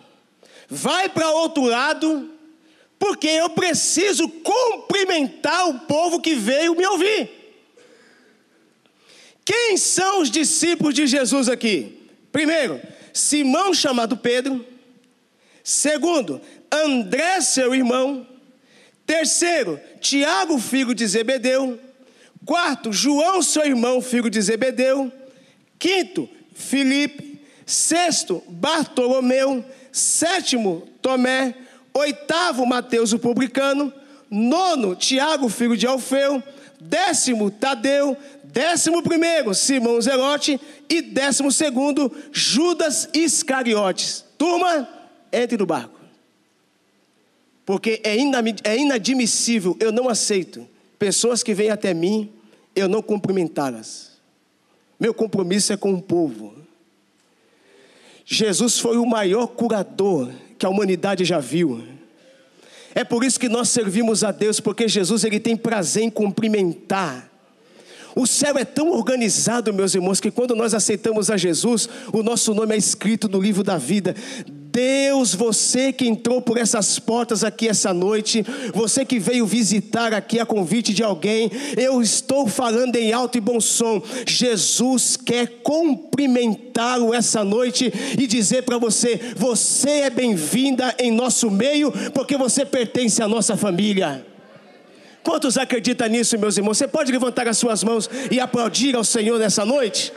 vai 0.68 1.08
para 1.08 1.32
outro 1.32 1.64
lado, 1.64 2.30
porque 2.96 3.26
eu 3.26 3.50
preciso 3.50 4.28
cumprimentar 4.28 5.68
o 5.68 5.80
povo 5.80 6.20
que 6.20 6.36
veio 6.36 6.76
me 6.76 6.86
ouvir. 6.86 7.38
Quem 9.48 9.78
são 9.78 10.20
os 10.20 10.30
discípulos 10.30 10.92
de 10.92 11.06
Jesus 11.06 11.48
aqui? 11.48 12.06
Primeiro, 12.30 12.82
Simão 13.14 13.72
chamado 13.72 14.14
Pedro. 14.14 14.62
Segundo, 15.64 16.38
André, 16.70 17.40
seu 17.40 17.74
irmão. 17.74 18.26
Terceiro, 19.06 19.80
Tiago, 20.02 20.58
filho 20.58 20.94
de 20.94 21.06
Zebedeu. 21.06 21.80
Quarto, 22.44 22.92
João, 22.92 23.40
seu 23.40 23.64
irmão, 23.64 24.02
filho 24.02 24.28
de 24.28 24.38
Zebedeu. 24.38 25.10
Quinto, 25.78 26.28
Filipe. 26.52 27.40
Sexto, 27.64 28.42
Bartolomeu. 28.48 29.64
Sétimo, 29.90 30.86
Tomé. 31.00 31.54
Oitavo, 31.94 32.66
Mateus, 32.66 33.14
o 33.14 33.18
publicano. 33.18 33.90
Nono, 34.30 34.94
Tiago, 34.94 35.48
filho 35.48 35.74
de 35.74 35.86
Alfeu. 35.86 36.42
Décimo, 36.78 37.50
Tadeu. 37.50 38.14
Décimo 38.58 39.04
primeiro, 39.04 39.54
Simão 39.54 40.00
Zelote. 40.00 40.60
E 40.88 41.00
décimo 41.00 41.52
segundo, 41.52 42.12
Judas 42.32 43.08
Iscariotes. 43.14 44.24
Turma, 44.36 44.88
entre 45.32 45.56
no 45.56 45.64
barco. 45.64 46.00
Porque 47.64 48.00
é, 48.02 48.16
é 48.64 48.76
inadmissível, 48.76 49.76
eu 49.78 49.92
não 49.92 50.08
aceito 50.08 50.66
pessoas 50.98 51.44
que 51.44 51.54
vêm 51.54 51.70
até 51.70 51.94
mim, 51.94 52.32
eu 52.74 52.88
não 52.88 53.00
cumprimentá-las. 53.00 54.18
Meu 54.98 55.14
compromisso 55.14 55.72
é 55.72 55.76
com 55.76 55.94
o 55.94 56.02
povo. 56.02 56.56
Jesus 58.24 58.80
foi 58.80 58.96
o 58.96 59.06
maior 59.06 59.46
curador 59.46 60.32
que 60.58 60.66
a 60.66 60.68
humanidade 60.68 61.24
já 61.24 61.38
viu. 61.38 61.84
É 62.92 63.04
por 63.04 63.22
isso 63.22 63.38
que 63.38 63.48
nós 63.48 63.68
servimos 63.68 64.24
a 64.24 64.32
Deus, 64.32 64.58
porque 64.58 64.88
Jesus 64.88 65.22
ele 65.22 65.38
tem 65.38 65.56
prazer 65.56 66.02
em 66.02 66.10
cumprimentar 66.10 67.27
o 68.18 68.26
céu 68.26 68.58
é 68.58 68.64
tão 68.64 68.90
organizado, 68.90 69.72
meus 69.72 69.94
irmãos, 69.94 70.20
que 70.20 70.28
quando 70.28 70.56
nós 70.56 70.75
aceitamos 70.75 71.30
a 71.30 71.37
Jesus, 71.37 71.88
o 72.12 72.20
nosso 72.20 72.52
nome 72.52 72.75
é 72.75 72.76
escrito 72.76 73.28
no 73.28 73.40
livro 73.40 73.62
da 73.62 73.78
vida. 73.78 74.12
Deus, 74.44 75.37
você 75.37 75.92
que 75.92 76.04
entrou 76.04 76.42
por 76.42 76.58
essas 76.58 76.98
portas 76.98 77.44
aqui 77.44 77.68
essa 77.68 77.94
noite, 77.94 78.44
você 78.75 79.04
que 79.04 79.20
veio 79.20 79.46
visitar 79.46 80.12
aqui 80.12 80.40
a 80.40 80.46
convite 80.46 80.92
de 80.92 81.04
alguém, 81.04 81.48
eu 81.76 82.02
estou 82.02 82.48
falando 82.48 82.96
em 82.96 83.12
alto 83.12 83.38
e 83.38 83.40
bom 83.40 83.60
som. 83.60 84.02
Jesus 84.26 85.16
quer 85.16 85.60
cumprimentá-lo 85.62 87.14
essa 87.14 87.44
noite 87.44 87.92
e 88.18 88.26
dizer 88.26 88.62
para 88.64 88.78
você: 88.78 89.20
você 89.37 89.90
é 89.90 90.10
bem-vinda 90.10 90.92
em 90.98 91.12
nosso 91.12 91.48
meio, 91.52 91.92
porque 92.12 92.37
você 92.37 92.64
pertence 92.64 93.22
à 93.22 93.28
nossa 93.28 93.56
família. 93.56 94.26
Quantos 95.28 95.58
acreditam 95.58 96.08
nisso, 96.08 96.38
meus 96.38 96.56
irmãos? 96.56 96.78
Você 96.78 96.88
pode 96.88 97.12
levantar 97.12 97.47
as 97.47 97.58
suas 97.58 97.85
mãos 97.85 98.08
e 98.30 98.40
aplaudir 98.40 98.97
ao 98.97 99.04
Senhor 99.04 99.38
nessa 99.38 99.62
noite? 99.62 100.11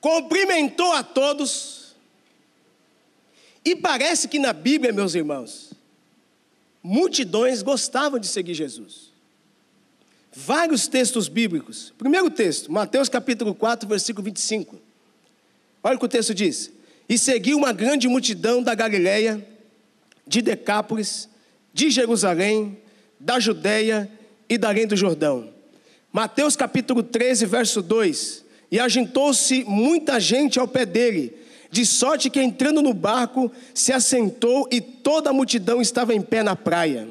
Cumprimentou 0.00 0.90
a 0.90 1.04
todos. 1.04 1.94
E 3.64 3.76
parece 3.76 4.26
que 4.26 4.40
na 4.40 4.52
Bíblia, 4.52 4.92
meus 4.92 5.14
irmãos, 5.14 5.72
multidões 6.82 7.62
gostavam 7.62 8.18
de 8.18 8.26
seguir 8.26 8.54
Jesus. 8.54 9.12
Vários 10.32 10.88
textos 10.88 11.28
bíblicos. 11.28 11.94
Primeiro 11.96 12.28
texto, 12.28 12.72
Mateus 12.72 13.08
capítulo 13.08 13.54
4, 13.54 13.88
versículo 13.88 14.24
25. 14.24 14.83
Olha 15.86 15.96
o 15.96 15.98
que 15.98 16.06
o 16.06 16.08
texto 16.08 16.34
diz: 16.34 16.72
E 17.06 17.18
seguiu 17.18 17.58
uma 17.58 17.70
grande 17.70 18.08
multidão 18.08 18.62
da 18.62 18.74
Galiléia, 18.74 19.46
de 20.26 20.40
Decápolis, 20.40 21.28
de 21.74 21.90
Jerusalém, 21.90 22.78
da 23.20 23.38
Judéia 23.38 24.10
e 24.48 24.56
da 24.56 24.70
além 24.70 24.86
do 24.86 24.96
Jordão. 24.96 25.52
Mateus 26.10 26.56
capítulo 26.56 27.02
13, 27.02 27.44
verso 27.44 27.82
2: 27.82 28.44
E 28.70 28.80
ajuntou-se 28.80 29.62
muita 29.64 30.18
gente 30.18 30.58
ao 30.58 30.66
pé 30.66 30.86
dele, 30.86 31.36
de 31.70 31.84
sorte 31.84 32.30
que 32.30 32.40
entrando 32.40 32.80
no 32.80 32.94
barco 32.94 33.52
se 33.74 33.92
assentou 33.92 34.66
e 34.72 34.80
toda 34.80 35.28
a 35.28 35.34
multidão 35.34 35.82
estava 35.82 36.14
em 36.14 36.22
pé 36.22 36.42
na 36.42 36.56
praia. 36.56 37.08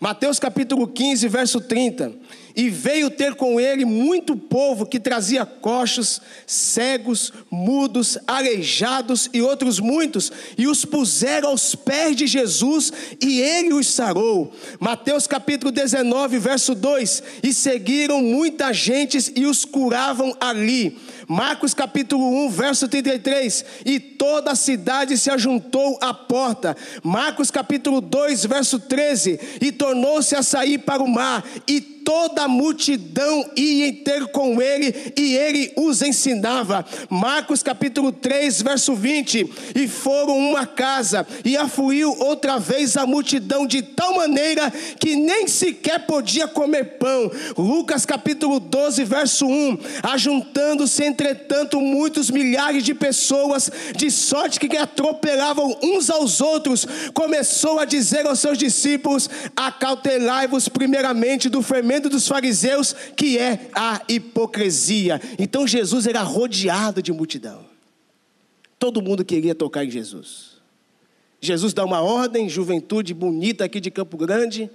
Mateus 0.00 0.38
capítulo 0.38 0.86
15, 0.86 1.28
verso 1.28 1.60
30. 1.60 2.14
E 2.56 2.70
veio 2.70 3.10
ter 3.10 3.34
com 3.34 3.60
ele 3.60 3.84
muito 3.84 4.34
povo 4.34 4.86
que 4.86 4.98
trazia 4.98 5.44
coxos, 5.44 6.22
cegos, 6.46 7.30
mudos, 7.50 8.16
aleijados 8.26 9.28
e 9.34 9.42
outros 9.42 9.78
muitos, 9.78 10.32
e 10.56 10.66
os 10.66 10.84
puseram 10.84 11.50
aos 11.50 11.74
pés 11.74 12.16
de 12.16 12.26
Jesus, 12.26 12.90
e 13.20 13.40
ele 13.42 13.74
os 13.74 13.88
sarou. 13.88 14.52
Mateus 14.80 15.26
capítulo 15.26 15.70
19, 15.70 16.38
verso 16.38 16.74
2: 16.74 17.22
E 17.42 17.52
seguiram 17.52 18.22
muita 18.22 18.72
gente 18.72 19.32
e 19.36 19.44
os 19.44 19.66
curavam 19.66 20.34
ali. 20.40 20.98
Marcos 21.28 21.74
capítulo 21.74 22.46
1, 22.46 22.50
verso 22.50 22.88
33. 22.88 23.64
E 23.84 23.98
toda 23.98 24.52
a 24.52 24.56
cidade 24.56 25.18
se 25.18 25.28
ajuntou 25.28 25.98
à 26.00 26.14
porta. 26.14 26.76
Marcos 27.02 27.50
capítulo 27.50 28.00
2, 28.00 28.46
verso 28.46 28.78
13. 28.78 29.40
E 29.60 29.72
tornou-se 29.72 30.34
a 30.36 30.42
sair 30.42 30.78
para 30.78 31.02
o 31.02 31.08
mar. 31.08 31.44
E 31.66 31.95
toda 32.06 32.44
a 32.44 32.48
multidão 32.48 33.50
ia 33.56 33.92
ter 33.92 34.28
com 34.28 34.62
ele 34.62 35.12
e 35.16 35.34
ele 35.34 35.72
os 35.76 36.02
ensinava. 36.02 36.86
Marcos 37.10 37.64
capítulo 37.64 38.12
3, 38.12 38.62
verso 38.62 38.94
20. 38.94 39.50
E 39.74 39.88
foram 39.88 40.38
uma 40.38 40.64
casa 40.64 41.26
e 41.44 41.56
afluiu 41.56 42.16
outra 42.20 42.60
vez 42.60 42.96
a 42.96 43.04
multidão 43.04 43.66
de 43.66 43.82
tal 43.82 44.14
maneira 44.14 44.72
que 45.00 45.16
nem 45.16 45.48
sequer 45.48 46.06
podia 46.06 46.46
comer 46.46 46.96
pão. 46.96 47.28
Lucas 47.58 48.06
capítulo 48.06 48.60
12, 48.60 49.02
verso 49.02 49.44
1. 49.44 49.78
Ajuntando-se 50.04 51.02
entretanto 51.02 51.80
muitos 51.80 52.30
milhares 52.30 52.84
de 52.84 52.94
pessoas, 52.94 53.68
de 53.96 54.12
sorte 54.12 54.60
que 54.60 54.76
atropelavam 54.76 55.76
uns 55.82 56.08
aos 56.08 56.40
outros, 56.40 56.86
começou 57.12 57.80
a 57.80 57.84
dizer 57.84 58.26
aos 58.26 58.38
seus 58.38 58.56
discípulos: 58.56 59.28
Acautelai-vos 59.56 60.68
primeiramente 60.68 61.48
do 61.48 61.62
fermento 61.62 61.95
dos 62.00 62.28
fariseus, 62.28 62.94
que 63.16 63.38
é 63.38 63.70
a 63.74 64.02
hipocrisia. 64.08 65.20
Então 65.38 65.66
Jesus 65.66 66.06
era 66.06 66.22
rodeado 66.22 67.02
de 67.02 67.12
multidão. 67.12 67.64
Todo 68.78 69.02
mundo 69.02 69.24
queria 69.24 69.54
tocar 69.54 69.84
em 69.84 69.90
Jesus. 69.90 70.56
Jesus 71.40 71.72
dá 71.72 71.84
uma 71.84 72.00
ordem, 72.00 72.48
juventude 72.48 73.14
bonita 73.14 73.64
aqui 73.64 73.80
de 73.80 73.90
Campo 73.90 74.16
Grande. 74.16 74.70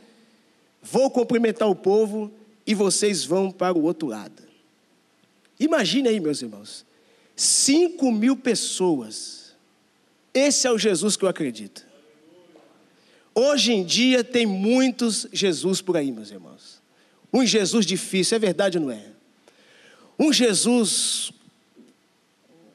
Vou 0.81 1.09
cumprimentar 1.09 1.69
o 1.69 1.75
povo 1.75 2.31
e 2.65 2.73
vocês 2.73 3.23
vão 3.23 3.51
para 3.51 3.77
o 3.77 3.83
outro 3.83 4.07
lado. 4.07 4.43
Imagine 5.59 6.09
aí, 6.09 6.19
meus 6.19 6.41
irmãos, 6.41 6.85
cinco 7.35 8.11
mil 8.11 8.35
pessoas. 8.35 9.53
Esse 10.33 10.67
é 10.67 10.71
o 10.71 10.77
Jesus 10.77 11.15
que 11.15 11.25
eu 11.25 11.29
acredito. 11.29 11.85
Hoje 13.33 13.73
em 13.73 13.83
dia 13.83 14.23
tem 14.23 14.45
muitos 14.45 15.27
Jesus 15.31 15.81
por 15.81 15.95
aí, 15.97 16.11
meus 16.11 16.31
irmãos. 16.31 16.70
Um 17.33 17.45
Jesus 17.45 17.85
difícil, 17.85 18.35
é 18.35 18.39
verdade 18.39 18.77
ou 18.77 18.85
não 18.85 18.91
é? 18.91 19.05
Um 20.19 20.31
Jesus, 20.31 21.31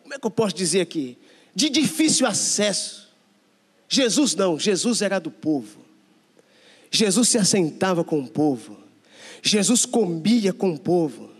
como 0.03 0.15
é 0.15 0.19
que 0.19 0.27
eu 0.27 0.31
posso 0.31 0.55
dizer 0.55 0.81
aqui? 0.81 1.19
De 1.55 1.69
difícil 1.69 2.27
acesso. 2.27 3.09
Jesus 3.89 4.35
não, 4.35 4.59
Jesus 4.59 5.03
era 5.03 5.19
do 5.19 5.31
povo. 5.31 5.81
Jesus 6.91 7.29
se 7.29 7.39
assentava 7.39 8.03
com 8.03 8.21
o 8.21 8.29
povo. 8.29 8.79
Jesus 9.43 9.85
comia 9.85 10.53
com 10.53 10.71
o 10.71 10.79
povo. 10.79 11.31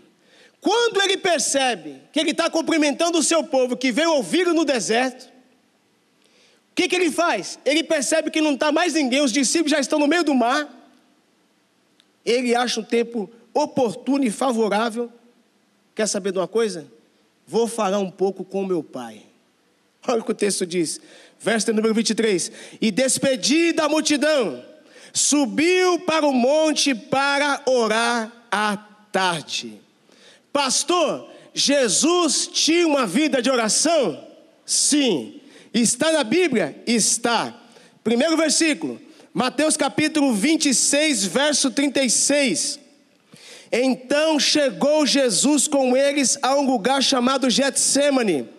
Quando 0.61 1.01
ele 1.01 1.17
percebe 1.17 2.01
que 2.11 2.19
ele 2.19 2.31
está 2.31 2.49
cumprimentando 2.49 3.17
o 3.17 3.23
seu 3.23 3.43
povo 3.43 3.75
que 3.75 3.91
veio 3.91 4.13
ouvir 4.13 4.47
no 4.47 4.65
deserto, 4.65 5.25
o 6.71 6.75
que, 6.75 6.87
que 6.87 6.95
ele 6.95 7.11
faz? 7.11 7.57
Ele 7.65 7.83
percebe 7.83 8.29
que 8.29 8.41
não 8.41 8.53
está 8.53 8.71
mais 8.71 8.93
ninguém, 8.93 9.21
os 9.21 9.31
discípulos 9.31 9.71
já 9.71 9.79
estão 9.79 9.97
no 9.97 10.07
meio 10.07 10.23
do 10.23 10.35
mar 10.35 10.76
ele 12.27 12.53
acha 12.53 12.81
um 12.81 12.83
tempo 12.83 13.29
oportuno 13.53 14.25
e 14.25 14.29
favorável. 14.29 15.09
Quer 15.95 16.07
saber 16.07 16.33
de 16.33 16.37
uma 16.37 16.47
coisa? 16.47 16.85
Vou 17.47 17.67
falar 17.67 17.99
um 17.99 18.11
pouco 18.11 18.43
com 18.43 18.65
meu 18.65 18.83
pai. 18.83 19.23
Olha 20.05 20.21
o 20.21 20.23
que 20.23 20.31
o 20.31 20.35
texto 20.35 20.65
diz, 20.65 20.99
verso 21.39 21.71
número 21.71 21.93
23. 21.93 22.51
E 22.81 22.91
despedida 22.91 23.85
a 23.85 23.89
multidão, 23.89 24.63
subiu 25.13 25.99
para 26.01 26.27
o 26.27 26.33
monte 26.33 26.93
para 26.93 27.63
orar 27.65 28.31
à 28.51 28.77
tarde. 29.11 29.79
Pastor, 30.51 31.29
Jesus 31.53 32.47
tinha 32.47 32.85
uma 32.85 33.07
vida 33.07 33.41
de 33.41 33.49
oração? 33.49 34.21
Sim. 34.65 35.39
Está 35.73 36.11
na 36.11 36.23
Bíblia? 36.23 36.81
Está. 36.85 37.55
Primeiro 38.03 38.35
versículo. 38.35 39.06
Mateus 39.37 39.77
capítulo 39.77 40.33
26, 40.33 41.25
verso 41.25 41.69
36. 41.69 42.79
Então 43.71 44.39
chegou 44.39 45.05
Jesus 45.05 45.67
com 45.67 45.95
eles 45.95 46.39
a 46.41 46.55
um 46.55 46.65
lugar 46.65 47.03
chamado 47.03 47.47
Getsemane 47.47 48.49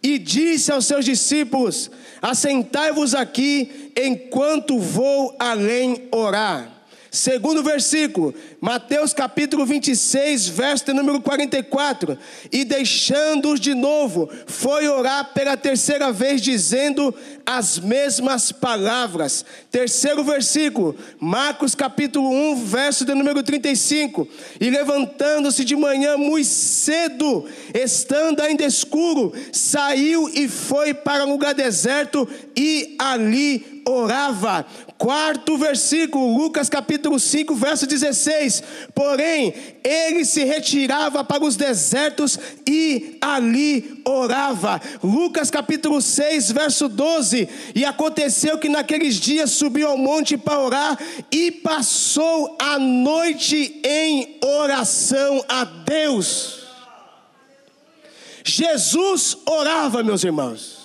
e 0.00 0.20
disse 0.20 0.70
aos 0.70 0.86
seus 0.86 1.04
discípulos: 1.04 1.90
Assentai-vos 2.22 3.12
aqui 3.12 3.90
enquanto 4.00 4.78
vou 4.78 5.34
além 5.36 6.06
orar. 6.12 6.79
Segundo 7.10 7.60
versículo, 7.60 8.32
Mateus 8.60 9.12
capítulo 9.12 9.66
26, 9.66 10.46
verso 10.48 10.94
número 10.94 11.20
44. 11.20 12.16
E 12.52 12.64
deixando-os 12.64 13.58
de 13.58 13.74
novo, 13.74 14.30
foi 14.46 14.86
orar 14.86 15.32
pela 15.34 15.56
terceira 15.56 16.12
vez, 16.12 16.40
dizendo 16.40 17.12
as 17.44 17.80
mesmas 17.80 18.52
palavras. 18.52 19.44
Terceiro 19.72 20.22
versículo, 20.22 20.94
Marcos 21.18 21.74
capítulo 21.74 22.30
1, 22.30 22.64
verso 22.64 23.04
de 23.04 23.12
número 23.12 23.42
35. 23.42 24.28
E 24.60 24.70
levantando-se 24.70 25.64
de 25.64 25.74
manhã 25.74 26.16
muito 26.16 26.46
cedo, 26.46 27.44
estando 27.74 28.40
ainda 28.40 28.64
escuro, 28.64 29.32
saiu 29.52 30.28
e 30.32 30.48
foi 30.48 30.94
para 30.94 31.24
um 31.24 31.32
lugar 31.32 31.54
deserto 31.54 32.28
e 32.56 32.94
ali 33.00 33.82
orava. 33.84 34.64
Quarto 35.00 35.56
versículo, 35.56 36.36
Lucas 36.36 36.68
capítulo 36.68 37.18
5, 37.18 37.54
verso 37.54 37.86
16. 37.86 38.62
Porém, 38.94 39.54
ele 39.82 40.26
se 40.26 40.44
retirava 40.44 41.24
para 41.24 41.42
os 41.42 41.56
desertos 41.56 42.38
e 42.68 43.16
ali 43.18 44.02
orava. 44.04 44.78
Lucas 45.02 45.50
capítulo 45.50 46.02
6, 46.02 46.52
verso 46.52 46.86
12. 46.86 47.48
E 47.74 47.82
aconteceu 47.82 48.58
que 48.58 48.68
naqueles 48.68 49.14
dias 49.14 49.52
subiu 49.52 49.88
ao 49.88 49.96
monte 49.96 50.36
para 50.36 50.60
orar 50.60 50.98
e 51.32 51.50
passou 51.50 52.58
a 52.60 52.78
noite 52.78 53.80
em 53.82 54.38
oração 54.44 55.42
a 55.48 55.64
Deus. 55.64 56.60
Jesus 58.44 59.38
orava, 59.46 60.02
meus 60.02 60.22
irmãos. 60.24 60.79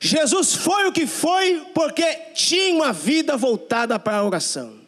Jesus 0.00 0.54
foi 0.54 0.86
o 0.86 0.92
que 0.92 1.06
foi 1.06 1.66
porque 1.74 2.04
tinha 2.34 2.74
uma 2.74 2.92
vida 2.92 3.36
voltada 3.36 3.98
para 3.98 4.18
a 4.18 4.24
oração. 4.24 4.78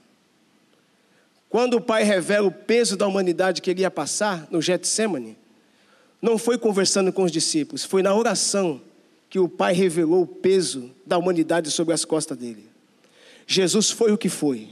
Quando 1.49 1.75
o 1.75 1.81
Pai 1.81 2.05
revela 2.05 2.47
o 2.47 2.53
peso 2.53 2.97
da 2.97 3.07
humanidade 3.07 3.61
que 3.61 3.71
ele 3.71 3.83
ia 3.83 3.91
passar 3.91 4.47
no 4.51 4.63
Getsemane, 4.63 5.37
não 6.23 6.39
foi 6.39 6.57
conversando 6.57 7.13
com 7.13 7.25
os 7.25 7.33
discípulos, 7.33 7.85
foi 7.85 8.03
na 8.03 8.15
oração 8.15 8.81
que 9.29 9.39
o 9.39 9.49
Pai 9.49 9.73
revelou 9.73 10.23
o 10.23 10.27
peso 10.27 10.91
da 11.05 11.19
humanidade 11.19 11.71
sobre 11.71 11.93
as 11.93 12.05
costas 12.05 12.39
dele. 12.39 12.69
Jesus 13.47 13.91
foi 13.91 14.13
o 14.13 14.19
que 14.19 14.29
foi. 14.29 14.69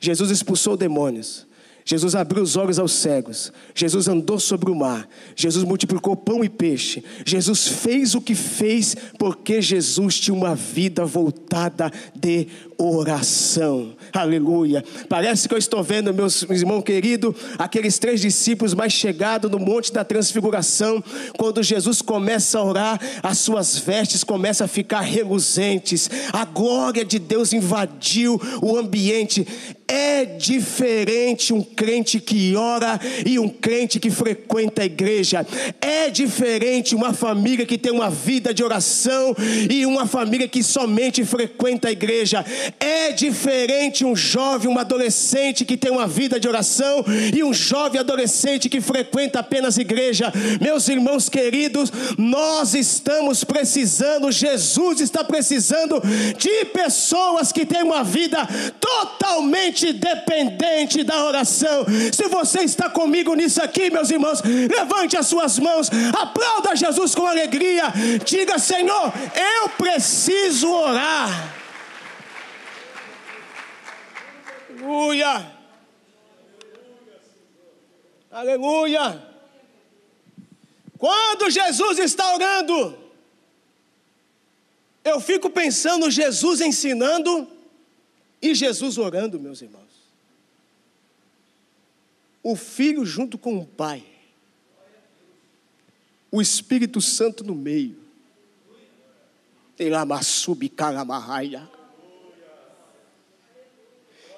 Jesus 0.00 0.30
expulsou 0.30 0.76
demônios. 0.76 1.45
Jesus 1.88 2.16
abriu 2.16 2.42
os 2.42 2.56
olhos 2.56 2.80
aos 2.80 2.90
cegos. 2.90 3.52
Jesus 3.72 4.08
andou 4.08 4.40
sobre 4.40 4.68
o 4.72 4.74
mar. 4.74 5.08
Jesus 5.36 5.64
multiplicou 5.64 6.16
pão 6.16 6.42
e 6.42 6.48
peixe. 6.48 7.04
Jesus 7.24 7.68
fez 7.68 8.12
o 8.16 8.20
que 8.20 8.34
fez 8.34 8.96
porque 9.16 9.62
Jesus 9.62 10.18
tinha 10.18 10.34
uma 10.34 10.56
vida 10.56 11.04
voltada 11.04 11.92
de 12.12 12.48
oração. 12.76 13.94
Aleluia. 14.12 14.84
Parece 15.08 15.48
que 15.48 15.54
eu 15.54 15.58
estou 15.58 15.80
vendo, 15.80 16.12
meus 16.12 16.42
irmãos 16.42 16.82
queridos, 16.82 17.34
aqueles 17.56 18.00
três 18.00 18.20
discípulos 18.20 18.74
mais 18.74 18.92
chegados 18.92 19.48
no 19.48 19.60
Monte 19.60 19.92
da 19.92 20.04
Transfiguração. 20.04 21.02
Quando 21.38 21.62
Jesus 21.62 22.02
começa 22.02 22.58
a 22.58 22.64
orar, 22.64 23.00
as 23.22 23.38
suas 23.38 23.78
vestes 23.78 24.24
começam 24.24 24.64
a 24.64 24.68
ficar 24.68 25.02
reluzentes. 25.02 26.10
A 26.32 26.44
glória 26.44 27.04
de 27.04 27.20
Deus 27.20 27.52
invadiu 27.52 28.40
o 28.60 28.76
ambiente. 28.76 29.46
É 29.88 30.24
diferente 30.24 31.52
um 31.52 31.62
crente 31.62 32.18
que 32.18 32.56
ora 32.56 32.98
e 33.24 33.38
um 33.38 33.48
crente 33.48 34.00
que 34.00 34.10
frequenta 34.10 34.82
a 34.82 34.84
igreja. 34.84 35.46
É 35.80 36.10
diferente 36.10 36.94
uma 36.94 37.12
família 37.12 37.64
que 37.64 37.78
tem 37.78 37.92
uma 37.92 38.10
vida 38.10 38.52
de 38.52 38.64
oração 38.64 39.34
e 39.70 39.86
uma 39.86 40.06
família 40.06 40.48
que 40.48 40.62
somente 40.62 41.24
frequenta 41.24 41.88
a 41.88 41.92
igreja. 41.92 42.44
É 42.80 43.12
diferente 43.12 44.04
um 44.04 44.16
jovem, 44.16 44.68
um 44.68 44.78
adolescente 44.78 45.64
que 45.64 45.76
tem 45.76 45.92
uma 45.92 46.08
vida 46.08 46.40
de 46.40 46.48
oração 46.48 47.04
e 47.32 47.44
um 47.44 47.54
jovem 47.54 48.00
adolescente 48.00 48.68
que 48.68 48.80
frequenta 48.80 49.38
apenas 49.38 49.78
igreja. 49.78 50.32
Meus 50.60 50.88
irmãos 50.88 51.28
queridos, 51.28 51.92
nós 52.18 52.74
estamos 52.74 53.44
precisando, 53.44 54.32
Jesus 54.32 55.00
está 55.00 55.22
precisando 55.22 56.02
de 56.36 56.64
pessoas 56.66 57.52
que 57.52 57.64
têm 57.64 57.84
uma 57.84 58.02
vida 58.02 58.48
totalmente 58.80 59.75
dependente 59.92 61.04
da 61.04 61.24
oração. 61.24 61.84
Se 62.12 62.28
você 62.28 62.60
está 62.62 62.88
comigo 62.88 63.34
nisso 63.34 63.62
aqui, 63.62 63.90
meus 63.90 64.10
irmãos, 64.10 64.42
levante 64.42 65.16
as 65.16 65.26
suas 65.26 65.58
mãos, 65.58 65.90
aplauda 66.18 66.74
Jesus 66.76 67.14
com 67.14 67.26
alegria, 67.26 67.84
diga: 68.24 68.58
Senhor, 68.58 69.12
eu 69.34 69.68
preciso 69.70 70.70
orar. 70.70 71.54
Aleluia. 74.70 75.52
Aleluia. 78.30 79.22
Quando 80.98 81.50
Jesus 81.50 81.98
está 81.98 82.34
orando, 82.34 82.98
eu 85.04 85.20
fico 85.20 85.48
pensando 85.48 86.10
Jesus 86.10 86.60
ensinando 86.60 87.55
e 88.40 88.54
Jesus 88.54 88.98
orando, 88.98 89.40
meus 89.40 89.62
irmãos. 89.62 90.06
O 92.42 92.54
filho 92.54 93.04
junto 93.04 93.36
com 93.36 93.58
o 93.58 93.66
pai. 93.66 94.04
O 96.30 96.40
Espírito 96.40 97.00
Santo 97.00 97.42
no 97.42 97.54
meio. 97.54 97.96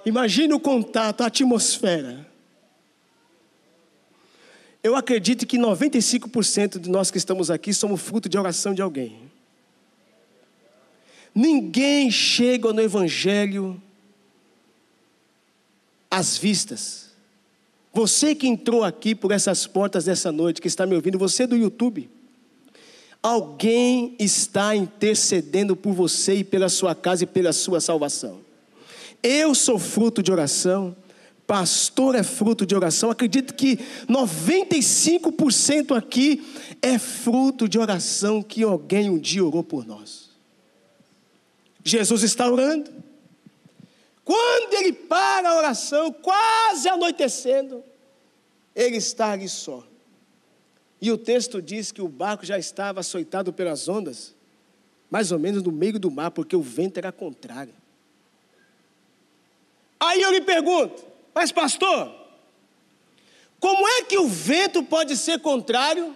Imagine 0.04 0.54
o 0.54 0.60
contato, 0.60 1.22
a 1.22 1.26
atmosfera. 1.26 2.26
Eu 4.82 4.96
acredito 4.96 5.46
que 5.46 5.58
95% 5.58 6.78
de 6.78 6.88
nós 6.88 7.10
que 7.10 7.18
estamos 7.18 7.50
aqui 7.50 7.74
somos 7.74 8.00
fruto 8.00 8.28
de 8.28 8.38
oração 8.38 8.72
de 8.72 8.80
alguém. 8.80 9.30
Ninguém 11.34 12.10
chega 12.10 12.72
no 12.72 12.80
Evangelho 12.80 13.80
às 16.10 16.36
vistas. 16.36 17.08
Você 17.92 18.34
que 18.34 18.46
entrou 18.46 18.84
aqui 18.84 19.14
por 19.14 19.32
essas 19.32 19.66
portas 19.66 20.04
dessa 20.04 20.30
noite, 20.30 20.60
que 20.60 20.68
está 20.68 20.86
me 20.86 20.94
ouvindo, 20.94 21.18
você 21.18 21.46
do 21.46 21.56
YouTube, 21.56 22.08
alguém 23.22 24.14
está 24.18 24.76
intercedendo 24.76 25.74
por 25.74 25.92
você 25.92 26.36
e 26.36 26.44
pela 26.44 26.68
sua 26.68 26.94
casa 26.94 27.24
e 27.24 27.26
pela 27.26 27.52
sua 27.52 27.80
salvação. 27.80 28.40
Eu 29.22 29.54
sou 29.54 29.78
fruto 29.78 30.22
de 30.22 30.30
oração, 30.30 30.94
pastor 31.46 32.14
é 32.14 32.22
fruto 32.22 32.64
de 32.66 32.76
oração. 32.76 33.10
Acredito 33.10 33.54
que 33.54 33.78
95% 34.08 35.96
aqui 35.96 36.46
é 36.80 36.98
fruto 36.98 37.68
de 37.68 37.78
oração 37.78 38.42
que 38.42 38.62
alguém 38.62 39.10
um 39.10 39.18
dia 39.18 39.44
orou 39.44 39.64
por 39.64 39.86
nós. 39.86 40.28
Jesus 41.82 42.22
está 42.22 42.48
orando. 42.48 43.07
Quando 44.28 44.74
ele 44.74 44.92
para 44.92 45.48
a 45.48 45.56
oração, 45.56 46.12
quase 46.12 46.86
anoitecendo, 46.86 47.82
ele 48.76 48.98
está 48.98 49.32
ali 49.32 49.48
só. 49.48 49.82
E 51.00 51.10
o 51.10 51.16
texto 51.16 51.62
diz 51.62 51.90
que 51.90 52.02
o 52.02 52.08
barco 52.08 52.44
já 52.44 52.58
estava 52.58 53.00
açoitado 53.00 53.54
pelas 53.54 53.88
ondas, 53.88 54.34
mais 55.10 55.32
ou 55.32 55.38
menos 55.38 55.62
no 55.62 55.72
meio 55.72 55.98
do 55.98 56.10
mar, 56.10 56.30
porque 56.30 56.54
o 56.54 56.60
vento 56.60 56.98
era 56.98 57.10
contrário. 57.10 57.72
Aí 59.98 60.20
eu 60.20 60.30
lhe 60.30 60.42
pergunto, 60.42 61.06
mas 61.34 61.50
pastor, 61.50 62.14
como 63.58 63.88
é 63.88 64.02
que 64.02 64.18
o 64.18 64.28
vento 64.28 64.82
pode 64.82 65.16
ser 65.16 65.40
contrário 65.40 66.14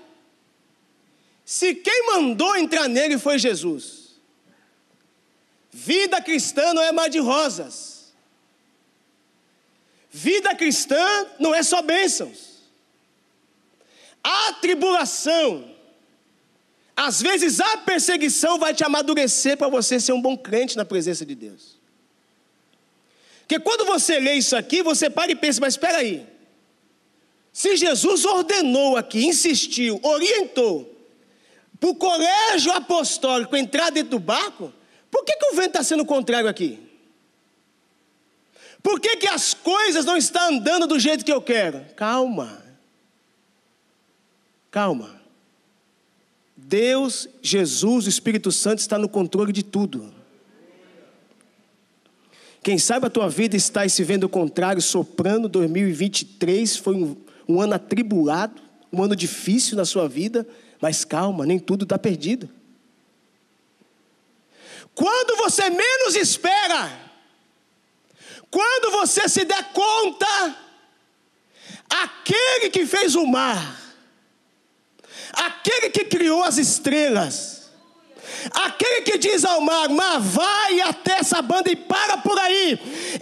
se 1.47 1.75
quem 1.75 2.09
mandou 2.09 2.59
entrar 2.59 2.91
nele 2.91 3.17
foi 3.17 3.39
Jesus? 3.39 4.21
Vida 5.71 6.21
cristã 6.21 6.75
não 6.75 6.83
é 6.83 6.93
mar 6.93 7.09
de 7.09 7.19
rosas. 7.19 7.92
Vida 10.15 10.55
cristã 10.55 11.27
não 11.39 11.55
é 11.55 11.63
só 11.63 11.81
bênçãos. 11.81 12.61
A 14.23 14.53
tribulação, 14.53 15.75
às 16.95 17.23
vezes 17.23 17.59
a 17.59 17.79
perseguição 17.79 18.59
vai 18.59 18.75
te 18.75 18.85
amadurecer 18.85 19.57
para 19.57 19.69
você 19.69 19.99
ser 19.99 20.13
um 20.13 20.21
bom 20.21 20.37
crente 20.37 20.77
na 20.77 20.85
presença 20.85 21.25
de 21.25 21.35
Deus. 21.35 21.79
Porque 23.41 23.59
quando 23.59 23.87
você 23.87 24.21
lê 24.21 24.35
isso 24.35 24.55
aqui, 24.55 24.83
você 24.83 25.09
para 25.09 25.33
e 25.33 25.35
pensa, 25.35 25.61
mas 25.63 25.75
espera 25.75 25.99
aí. 25.99 26.27
Se 27.51 27.75
Jesus 27.77 28.27
ordenou 28.27 28.99
aqui, 28.99 29.27
insistiu, 29.27 29.99
orientou, 30.03 30.91
para 31.81 31.89
o 31.89 31.95
colégio 31.95 32.71
apostólico 32.73 33.57
entrar 33.57 33.91
dentro 33.91 34.11
do 34.11 34.19
barco, 34.19 34.73
por 35.11 35.25
que, 35.25 35.35
que 35.37 35.47
o 35.47 35.57
vento 35.57 35.69
está 35.69 35.83
sendo 35.83 36.05
contrário 36.05 36.49
aqui? 36.49 36.92
Por 38.81 39.01
que, 39.01 39.17
que 39.17 39.27
as 39.27 39.55
coisas 39.55 40.05
não 40.05 40.17
estão 40.17 40.55
andando 40.55 40.87
do 40.87 40.99
jeito 40.99 41.25
que 41.25 41.33
eu 41.33 41.43
quero? 41.43 41.85
Calma. 41.97 42.63
Calma. 44.71 45.21
Deus, 46.57 47.29
Jesus, 47.43 48.07
o 48.07 48.09
Espírito 48.09 48.53
Santo 48.53 48.79
está 48.79 48.97
no 48.99 49.09
controle 49.09 49.53
de 49.53 49.63
tudo. 49.63 50.13
Quem 52.63 52.79
sabe 52.79 53.07
a 53.07 53.11
tua 53.11 53.29
vida 53.29 53.57
está 53.57 53.89
se 53.89 54.05
vendo 54.05 54.25
o 54.25 54.29
contrário, 54.29 54.81
soprando. 54.81 55.49
2023 55.49 56.77
foi 56.77 56.95
um, 56.95 57.17
um 57.49 57.61
ano 57.61 57.75
atribulado, 57.75 58.63
um 58.93 59.03
ano 59.03 59.17
difícil 59.17 59.77
na 59.77 59.85
sua 59.85 60.09
vida, 60.09 60.47
mas 60.81 61.05
calma, 61.05 61.45
nem 61.45 61.59
tudo 61.59 61.83
está 61.83 61.99
perdido. 61.99 62.49
Quando 64.95 65.37
você 65.37 65.71
menos 65.71 66.15
espera, 66.15 67.02
quando 68.53 68.93
você 68.93 69.29
se 69.29 69.45
der 69.45 69.73
conta, 69.73 70.57
aquele 71.89 72.71
que 72.71 72.87
fez 72.87 73.17
o 73.17 73.27
mar, 73.27 73.81
aquele 75.33 75.91
que 75.91 76.05
criou 76.05 76.45
as 76.45 76.59
estrelas, 76.59 77.63
Aquele 78.51 79.03
que 79.03 79.19
diz 79.19 79.45
ao 79.45 79.61
mar, 79.61 79.89
mar, 79.89 80.21
vai 80.21 80.81
até 80.81 81.19
essa 81.19 81.41
banda 81.43 81.71
e 81.71 81.77
para 81.77 82.19
por 82.19 82.39
aí. 82.39 82.79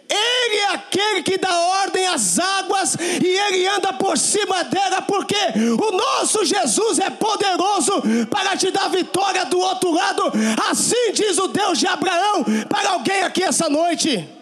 Ele 0.08 0.56
é 0.56 0.74
aquele 0.74 1.22
que 1.22 1.36
dá 1.36 1.58
ordem 1.82 2.06
às 2.06 2.38
águas 2.38 2.94
e 2.94 3.26
ele 3.26 3.66
anda 3.68 3.92
por 3.92 4.16
cima 4.16 4.64
dela, 4.64 5.02
porque 5.02 5.36
o 5.56 5.92
nosso 5.92 6.44
Jesus 6.44 6.98
é 6.98 7.10
poderoso 7.10 8.02
para 8.30 8.56
te 8.56 8.70
dar 8.70 8.88
vitória 8.88 9.44
do 9.44 9.58
outro 9.58 9.90
lado. 9.92 10.22
Assim 10.70 11.12
diz 11.12 11.38
o 11.38 11.48
Deus 11.48 11.78
de 11.78 11.86
Abraão 11.86 12.44
para 12.68 12.90
alguém 12.90 13.22
aqui 13.22 13.42
essa 13.42 13.68
noite. 13.68 14.39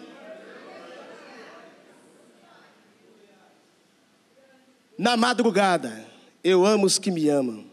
Na 4.99 5.15
madrugada, 5.15 6.05
eu 6.43 6.65
amo 6.65 6.85
os 6.85 6.99
que 6.99 7.09
me 7.09 7.29
amam 7.29 7.65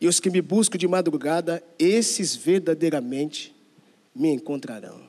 e 0.00 0.08
os 0.08 0.18
que 0.18 0.28
me 0.28 0.42
buscam 0.42 0.76
de 0.76 0.88
madrugada, 0.88 1.62
esses 1.78 2.34
verdadeiramente 2.34 3.54
me 4.12 4.30
encontrarão. 4.30 5.00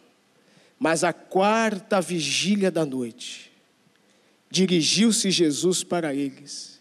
Mas 0.78 1.04
a 1.04 1.12
quarta 1.12 2.00
vigília 2.00 2.70
da 2.70 2.86
noite, 2.86 3.52
dirigiu-se 4.52 5.32
Jesus 5.32 5.84
para 5.84 6.14
eles, 6.14 6.80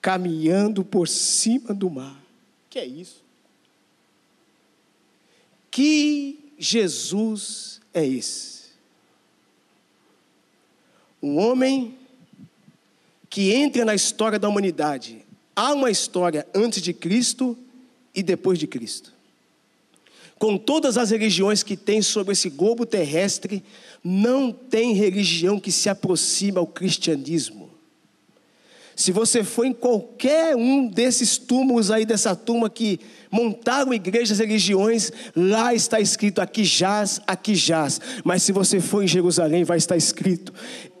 caminhando 0.00 0.84
por 0.84 1.06
cima 1.06 1.72
do 1.72 1.88
mar. 1.88 2.20
Que 2.68 2.80
é 2.80 2.84
isso? 2.84 3.22
Que 5.70 6.52
Jesus 6.58 7.80
é 7.94 8.04
esse? 8.04 8.72
Um 11.22 11.38
homem 11.38 12.01
que 13.32 13.50
entra 13.52 13.82
na 13.82 13.94
história 13.94 14.38
da 14.38 14.48
humanidade 14.48 15.24
Há 15.54 15.74
uma 15.74 15.90
história 15.90 16.46
antes 16.54 16.80
de 16.80 16.92
Cristo 16.92 17.56
e 18.14 18.22
depois 18.22 18.58
de 18.58 18.66
Cristo. 18.66 19.12
Com 20.38 20.56
todas 20.56 20.96
as 20.96 21.10
religiões 21.10 21.62
que 21.62 21.76
tem 21.76 22.02
sobre 22.02 22.32
esse 22.32 22.48
globo 22.48 22.86
terrestre, 22.86 23.62
não 24.02 24.50
tem 24.50 24.94
religião 24.94 25.60
que 25.60 25.70
se 25.70 25.88
aproxime 25.88 26.58
ao 26.58 26.66
cristianismo. 26.66 27.70
Se 28.96 29.12
você 29.12 29.42
for 29.44 29.64
em 29.64 29.72
qualquer 29.72 30.56
um 30.56 30.86
desses 30.86 31.38
túmulos 31.38 31.90
aí, 31.90 32.04
dessa 32.04 32.34
turma 32.34 32.68
que 32.68 33.00
montaram 33.30 33.92
igrejas, 33.92 34.38
religiões, 34.38 35.10
lá 35.34 35.74
está 35.74 35.98
escrito: 36.00 36.40
aqui 36.40 36.64
jaz, 36.64 37.20
aqui 37.26 37.54
jaz. 37.54 38.00
Mas 38.24 38.42
se 38.42 38.52
você 38.52 38.80
for 38.80 39.02
em 39.02 39.08
Jerusalém, 39.08 39.64
vai 39.64 39.78
estar 39.78 39.96
escrito: 39.96 40.52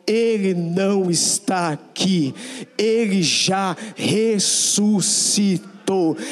ele 0.06 0.54
não 0.54 1.10
está 1.10 1.70
aqui, 1.70 2.34
ele 2.76 3.22
já 3.22 3.76
ressuscitou. 3.96 5.71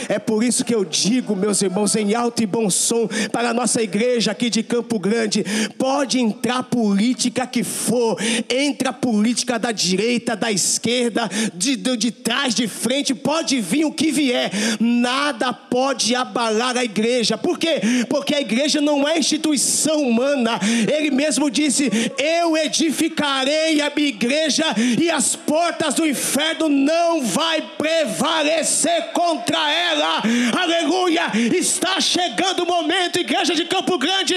É 0.09 0.19
por 0.19 0.43
isso 0.43 0.65
que 0.65 0.75
eu 0.75 0.85
digo, 0.85 1.37
meus 1.37 1.63
irmãos, 1.63 1.95
em 1.97 2.15
alto 2.15 2.43
e 2.43 2.47
bom 2.47 2.71
som, 2.71 3.09
para 3.31 3.51
a 3.51 3.55
nossa 3.55 3.83
igreja 3.83 4.33
aqui 4.33 4.51
de 4.51 4.63
Campo 4.63 4.99
Grande: 4.99 5.45
pode 5.79 6.19
entrar 6.19 6.63
política 6.65 7.47
que 7.47 7.63
for, 7.63 8.17
entra 8.49 8.93
política 8.93 9.59
da 9.59 9.73
direita, 9.73 10.37
da 10.37 10.51
esquerda, 10.51 11.29
de, 11.55 11.77
de, 11.77 11.97
de 11.97 12.11
trás, 12.11 12.55
de 12.55 12.67
frente, 12.69 13.15
pode 13.15 13.61
vir 13.61 13.85
o 13.85 13.93
que 13.93 14.11
vier, 14.11 14.51
nada 14.79 15.53
pode 15.53 16.15
abalar 16.15 16.77
a 16.77 16.85
igreja. 16.85 17.37
Por 17.37 17.59
quê? 17.59 17.81
Porque 18.09 18.35
a 18.35 18.41
igreja 18.41 18.81
não 18.81 19.07
é 19.09 19.19
instituição 19.19 20.03
humana. 20.03 20.59
Ele 20.93 21.11
mesmo 21.11 21.51
disse: 21.51 21.91
Eu 22.19 22.57
edificarei 22.57 23.81
a 23.81 23.93
minha 23.95 24.09
igreja 24.09 24.65
e 25.01 25.11
as 25.11 25.37
portas 25.37 25.95
do 25.95 26.07
inferno 26.07 26.69
não 26.69 27.23
vai 27.23 27.63
prevalecer 27.77 29.13
contra 29.13 29.50
ela. 29.59 30.23
Aleluia! 30.61 31.31
Está 31.57 32.01
chegando 32.01 32.63
o 32.63 32.67
momento, 32.67 33.19
igreja 33.19 33.55
de 33.55 33.65
Campo 33.65 33.99
Grande, 33.99 34.35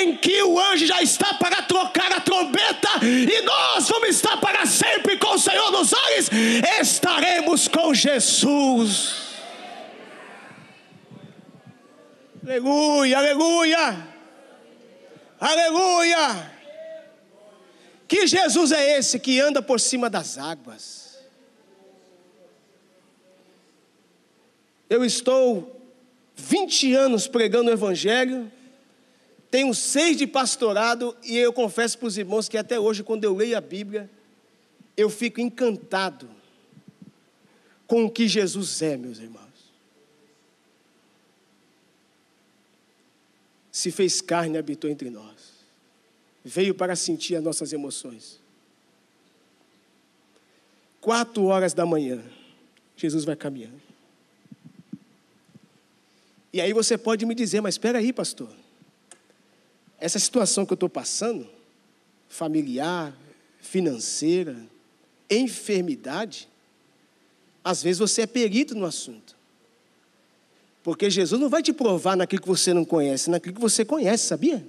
em 0.00 0.16
que 0.16 0.42
o 0.42 0.58
anjo 0.58 0.86
já 0.86 1.02
está 1.02 1.34
para 1.34 1.62
trocar 1.62 2.12
a 2.12 2.20
trombeta 2.20 2.88
e 3.02 3.42
nós 3.42 3.88
vamos 3.88 4.08
estar 4.10 4.36
para 4.38 4.66
sempre 4.66 5.16
com 5.18 5.34
o 5.34 5.38
Senhor 5.38 5.70
nos 5.70 5.92
ares. 5.92 6.30
Estaremos 6.80 7.68
com 7.68 7.92
Jesus. 7.94 9.28
Aleluia, 12.44 13.18
aleluia, 13.18 14.08
aleluia. 15.38 16.58
Que 18.06 18.26
Jesus 18.26 18.72
é 18.72 18.98
esse 18.98 19.18
que 19.18 19.38
anda 19.38 19.60
por 19.60 19.78
cima 19.78 20.08
das 20.08 20.38
águas? 20.38 21.07
Eu 24.88 25.04
estou 25.04 25.80
20 26.36 26.94
anos 26.94 27.26
pregando 27.26 27.70
o 27.70 27.72
Evangelho, 27.72 28.50
tenho 29.50 29.74
seis 29.74 30.16
de 30.16 30.26
pastorado 30.26 31.16
e 31.24 31.36
eu 31.36 31.52
confesso 31.52 31.98
para 31.98 32.08
os 32.08 32.18
irmãos 32.18 32.48
que 32.48 32.56
até 32.56 32.78
hoje, 32.78 33.02
quando 33.02 33.24
eu 33.24 33.34
leio 33.34 33.56
a 33.56 33.60
Bíblia, 33.60 34.10
eu 34.96 35.08
fico 35.08 35.40
encantado 35.40 36.28
com 37.86 38.04
o 38.04 38.10
que 38.10 38.28
Jesus 38.28 38.82
é, 38.82 38.96
meus 38.96 39.18
irmãos. 39.18 39.46
Se 43.72 43.90
fez 43.90 44.20
carne 44.20 44.56
e 44.56 44.58
habitou 44.58 44.90
entre 44.90 45.08
nós 45.08 45.58
veio 46.48 46.74
para 46.74 46.96
sentir 46.96 47.36
as 47.36 47.44
nossas 47.44 47.72
emoções. 47.72 48.40
Quatro 51.00 51.44
horas 51.44 51.74
da 51.74 51.84
manhã, 51.84 52.22
Jesus 52.96 53.24
vai 53.24 53.36
caminhando. 53.36 53.87
E 56.52 56.60
aí 56.60 56.72
você 56.72 56.96
pode 56.96 57.26
me 57.26 57.34
dizer, 57.34 57.60
mas 57.60 57.74
espera 57.74 57.98
aí, 57.98 58.12
pastor. 58.12 58.50
Essa 60.00 60.18
situação 60.18 60.64
que 60.64 60.72
eu 60.72 60.76
estou 60.76 60.88
passando, 60.88 61.48
familiar, 62.28 63.14
financeira, 63.60 64.56
enfermidade, 65.28 66.48
às 67.62 67.82
vezes 67.82 67.98
você 67.98 68.22
é 68.22 68.26
perito 68.26 68.74
no 68.74 68.86
assunto. 68.86 69.36
Porque 70.82 71.10
Jesus 71.10 71.40
não 71.40 71.50
vai 71.50 71.62
te 71.62 71.72
provar 71.72 72.16
naquilo 72.16 72.40
que 72.40 72.48
você 72.48 72.72
não 72.72 72.84
conhece, 72.84 73.28
naquilo 73.28 73.56
que 73.56 73.60
você 73.60 73.84
conhece, 73.84 74.26
sabia? 74.26 74.66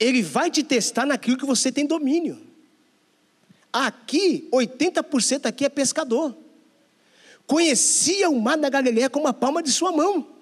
Ele 0.00 0.22
vai 0.22 0.50
te 0.50 0.62
testar 0.62 1.04
naquilo 1.04 1.36
que 1.36 1.44
você 1.44 1.70
tem 1.70 1.86
domínio. 1.86 2.40
Aqui, 3.72 4.48
80% 4.52 5.46
aqui 5.46 5.64
é 5.64 5.68
pescador. 5.68 6.34
Conhecia 7.46 8.30
o 8.30 8.40
mar 8.40 8.56
da 8.56 8.70
Galileia 8.70 9.10
como 9.10 9.26
a 9.26 9.32
palma 9.32 9.62
de 9.62 9.70
sua 9.70 9.92
mão. 9.92 10.33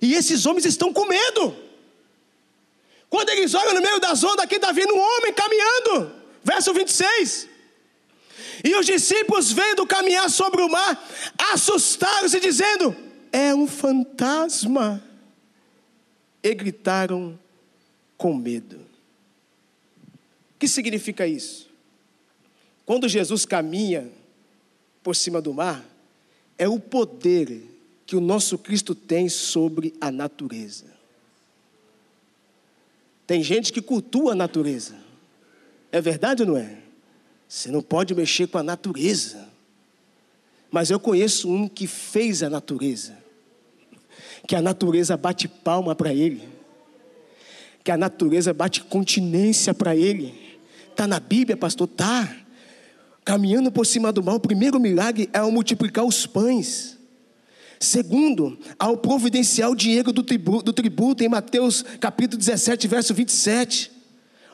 E 0.00 0.14
esses 0.14 0.46
homens 0.46 0.64
estão 0.64 0.92
com 0.92 1.06
medo. 1.06 1.56
Quando 3.08 3.30
eles 3.30 3.54
olham 3.54 3.74
no 3.74 3.82
meio 3.82 3.98
das 3.98 4.22
ondas, 4.22 4.44
aqui 4.44 4.56
está 4.56 4.72
vindo 4.72 4.94
um 4.94 5.00
homem 5.00 5.32
caminhando. 5.32 6.12
Verso 6.42 6.72
26. 6.72 7.48
E 8.64 8.74
os 8.76 8.86
discípulos, 8.86 9.52
vendo 9.52 9.86
caminhar 9.86 10.30
sobre 10.30 10.62
o 10.62 10.68
mar, 10.68 11.08
assustaram-se, 11.52 12.38
dizendo: 12.40 12.96
É 13.32 13.54
um 13.54 13.66
fantasma. 13.66 15.02
E 16.42 16.54
gritaram 16.54 17.38
com 18.16 18.34
medo 18.34 18.90
que 20.60 20.68
significa 20.68 21.26
isso? 21.26 21.70
Quando 22.84 23.08
Jesus 23.08 23.46
caminha 23.46 24.12
por 25.02 25.16
cima 25.16 25.40
do 25.40 25.54
mar, 25.54 25.82
é 26.58 26.68
o 26.68 26.78
poder 26.78 27.62
que 28.10 28.16
o 28.16 28.20
nosso 28.20 28.58
Cristo 28.58 28.92
tem 28.92 29.28
sobre 29.28 29.94
a 30.00 30.10
natureza. 30.10 30.86
Tem 33.24 33.40
gente 33.40 33.72
que 33.72 33.80
cultua 33.80 34.32
a 34.32 34.34
natureza. 34.34 34.96
É 35.92 36.00
verdade 36.00 36.42
ou 36.42 36.48
não 36.48 36.56
é? 36.56 36.78
Você 37.48 37.70
não 37.70 37.80
pode 37.80 38.12
mexer 38.12 38.48
com 38.48 38.58
a 38.58 38.64
natureza. 38.64 39.48
Mas 40.72 40.90
eu 40.90 40.98
conheço 40.98 41.48
um 41.48 41.68
que 41.68 41.86
fez 41.86 42.42
a 42.42 42.50
natureza. 42.50 43.16
Que 44.44 44.56
a 44.56 44.60
natureza 44.60 45.16
bate 45.16 45.46
palma 45.46 45.94
para 45.94 46.12
ele. 46.12 46.48
Que 47.84 47.92
a 47.92 47.96
natureza 47.96 48.52
bate 48.52 48.82
continência 48.82 49.72
para 49.72 49.94
ele 49.94 50.50
Está 50.90 51.06
na 51.06 51.20
Bíblia, 51.20 51.56
pastor? 51.56 51.86
Tá. 51.86 52.28
Caminhando 53.24 53.70
por 53.70 53.86
cima 53.86 54.10
do 54.10 54.20
mal, 54.20 54.34
o 54.34 54.40
primeiro 54.40 54.80
milagre 54.80 55.30
é 55.32 55.38
ao 55.38 55.52
multiplicar 55.52 56.04
os 56.04 56.26
pães. 56.26 56.98
Segundo, 57.82 58.58
ao 58.78 58.98
providenciar 58.98 59.70
o 59.70 59.74
dinheiro 59.74 60.12
do 60.12 60.22
tributo, 60.22 60.64
do 60.64 60.72
tributo 60.72 61.24
em 61.24 61.30
Mateus 61.30 61.82
capítulo 61.98 62.36
17, 62.36 62.86
verso 62.86 63.14
27. 63.14 63.90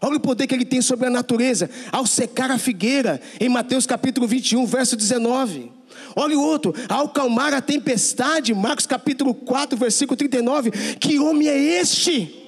Olha 0.01 0.17
o 0.17 0.21
poder 0.21 0.47
que 0.47 0.55
ele 0.55 0.65
tem 0.65 0.81
sobre 0.81 1.09
a 1.09 1.11
natureza. 1.11 1.69
Ao 1.91 2.07
secar 2.07 2.53
a 2.53 2.59
figueira, 2.59 3.21
em 3.41 3.49
Mateus 3.49 3.85
capítulo 3.85 4.29
21, 4.29 4.65
verso 4.65 4.97
19. 4.97 5.73
Olha 6.15 6.39
o 6.39 6.41
outro, 6.41 6.73
ao 6.89 7.09
calmar 7.09 7.53
a 7.53 7.61
tempestade, 7.61 8.55
Marcos 8.55 8.87
capítulo 8.87 9.35
4, 9.35 9.77
versículo 9.77 10.17
39. 10.17 10.71
Que 11.01 11.19
homem 11.19 11.49
é 11.49 11.59
este? 11.59 12.45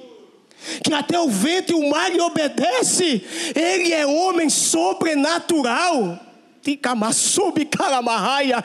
que 0.83 0.93
até 0.93 1.17
o 1.19 1.29
vento 1.29 1.71
e 1.71 1.75
o 1.75 1.89
mar 1.89 2.11
lhe 2.11 2.19
obedecem, 2.19 3.21
ele 3.55 3.93
é 3.93 4.05
homem 4.05 4.49
sobrenatural. 4.49 6.19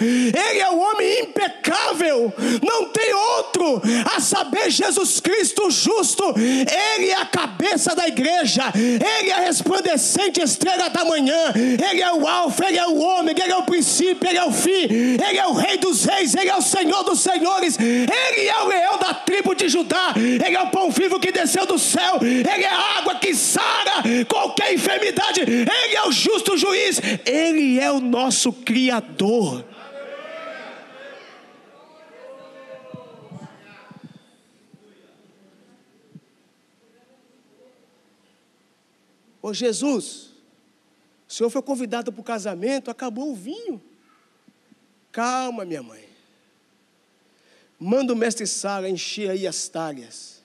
Ele 0.00 0.60
é 0.60 0.70
um 0.70 0.80
homem 0.80 1.20
impecável, 1.20 2.32
não 2.62 2.86
tem 2.86 3.12
outro, 3.12 3.82
a 4.14 4.20
saber, 4.20 4.70
Jesus 4.70 5.20
Cristo 5.20 5.70
justo. 5.70 6.24
Ele 6.36 7.10
é 7.10 7.16
a 7.20 7.26
cabeça 7.26 7.94
da 7.94 8.06
igreja, 8.06 8.72
ele 8.74 9.30
é 9.30 9.34
a 9.34 9.40
resplandecente 9.40 10.40
estrela 10.40 10.88
da 10.88 11.04
manhã. 11.04 11.52
Ele 11.54 12.00
é 12.00 12.12
o 12.12 12.26
Alfa, 12.26 12.66
ele 12.66 12.78
é 12.78 12.86
o 12.86 12.98
homem, 12.98 13.34
ele 13.38 13.52
é 13.52 13.56
o 13.56 13.62
princípio, 13.62 14.28
ele 14.28 14.38
é 14.38 14.44
o 14.44 14.52
fim. 14.52 14.84
Ele 14.90 15.38
é 15.38 15.46
o 15.46 15.52
Rei 15.52 15.76
dos 15.78 16.04
Reis, 16.04 16.34
ele 16.34 16.50
é 16.50 16.56
o 16.56 16.62
Senhor 16.62 17.02
dos 17.04 17.20
Senhores. 17.20 17.78
Ele 17.78 18.48
é 18.48 18.62
o 18.62 18.66
leão 18.66 18.98
da 18.98 19.14
tribo 19.14 19.54
de 19.54 19.68
Judá. 19.68 20.14
Ele 20.16 20.56
é 20.56 20.62
o 20.62 20.70
pão 20.70 20.90
vivo 20.90 21.18
que 21.18 21.32
desceu 21.32 21.66
do 21.66 21.78
céu. 21.78 22.18
Ele 22.20 22.64
é 22.64 22.68
a 22.68 22.98
água 22.98 23.14
que 23.16 23.34
sara 23.34 24.02
qualquer 24.28 24.74
enfermidade. 24.74 25.40
Ele 25.40 25.94
é 25.94 26.06
o 26.06 26.12
justo 26.12 26.56
juiz. 26.56 27.00
Ele 27.24 27.78
é 27.80 27.90
o 27.90 27.93
nosso 28.00 28.52
Criador. 28.52 29.64
Ô 39.40 39.52
Jesus, 39.52 40.30
o 41.28 41.32
senhor 41.32 41.50
foi 41.50 41.60
convidado 41.60 42.10
para 42.10 42.20
o 42.20 42.24
casamento, 42.24 42.90
acabou 42.90 43.30
o 43.30 43.34
vinho. 43.34 43.82
Calma, 45.12 45.64
minha 45.64 45.82
mãe. 45.82 46.08
Manda 47.78 48.12
o 48.12 48.16
mestre 48.16 48.46
Sara 48.46 48.88
encher 48.88 49.30
aí 49.30 49.46
as 49.46 49.68
talhas. 49.68 50.42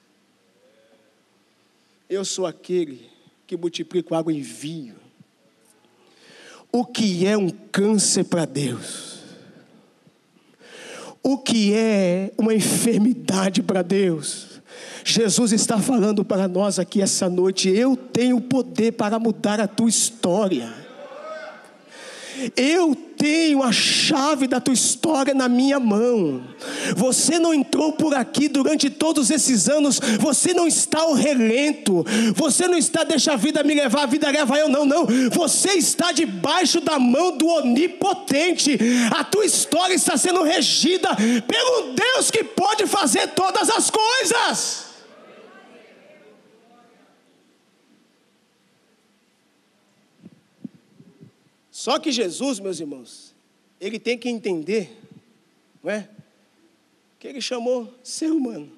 Eu 2.10 2.26
sou 2.26 2.46
aquele 2.46 3.10
que 3.48 3.56
multiplico 3.56 4.14
água 4.14 4.34
em 4.34 4.42
vinho 4.42 5.09
o 6.72 6.86
que 6.86 7.26
é 7.26 7.38
um 7.38 7.50
câncer 7.50 8.26
para 8.26 8.46
Deus, 8.46 9.20
o 11.24 11.38
que 11.38 11.74
é 11.74 12.32
uma 12.38 12.54
enfermidade 12.54 13.62
para 13.62 13.82
Deus. 13.82 14.62
Jesus 15.04 15.52
está 15.52 15.80
falando 15.80 16.24
para 16.24 16.48
nós 16.48 16.80
aqui 16.80 17.02
essa 17.02 17.30
noite: 17.30 17.70
eu 17.70 17.96
tenho 17.96 18.40
poder 18.40 18.94
para 18.94 19.20
mudar 19.20 19.60
a 19.60 19.68
tua 19.68 19.90
história. 19.90 20.89
Eu 22.56 22.96
tenho 23.18 23.62
a 23.62 23.72
chave 23.72 24.48
da 24.48 24.62
tua 24.62 24.74
história 24.74 25.34
na 25.34 25.50
minha 25.50 25.80
mão. 25.80 26.42
Você 26.96 27.38
não 27.38 27.54
entrou 27.54 27.92
por 27.92 28.14
aqui 28.14 28.48
durante 28.48 28.90
todos 28.90 29.30
esses 29.30 29.68
anos, 29.68 30.00
você 30.20 30.54
não 30.54 30.66
está 30.66 31.02
ao 31.02 31.14
relento, 31.14 32.06
você 32.34 32.68
não 32.68 32.78
está, 32.78 33.04
deixa 33.04 33.34
a 33.34 33.36
vida 33.36 33.64
me 33.64 33.74
levar, 33.74 34.04
a 34.04 34.08
vida 34.08 34.30
leva 34.30 34.58
eu, 34.58 34.70
não, 34.70 34.86
não. 34.86 35.06
Você 35.32 35.74
está 35.74 36.12
debaixo 36.12 36.80
da 36.80 36.98
mão 36.98 37.38
do 37.38 37.48
Onipotente. 37.48 38.78
A 39.12 39.24
tua 39.24 39.46
história 39.46 39.94
está 39.94 40.16
sendo 40.18 40.42
regida 40.44 41.10
pelo 41.46 41.94
Deus 41.94 42.32
que 42.32 42.44
pode 42.44 42.88
fazer 42.88 43.28
todas 43.30 43.70
as 43.70 43.90
coisas. 43.90 44.89
Só 51.80 51.98
que 51.98 52.12
Jesus, 52.12 52.60
meus 52.60 52.78
irmãos, 52.82 53.34
ele 53.80 53.98
tem 53.98 54.18
que 54.18 54.28
entender, 54.28 55.00
não 55.82 55.90
é? 55.90 56.10
Que 57.18 57.26
ele 57.26 57.40
chamou 57.40 57.94
ser 58.04 58.30
humano. 58.34 58.70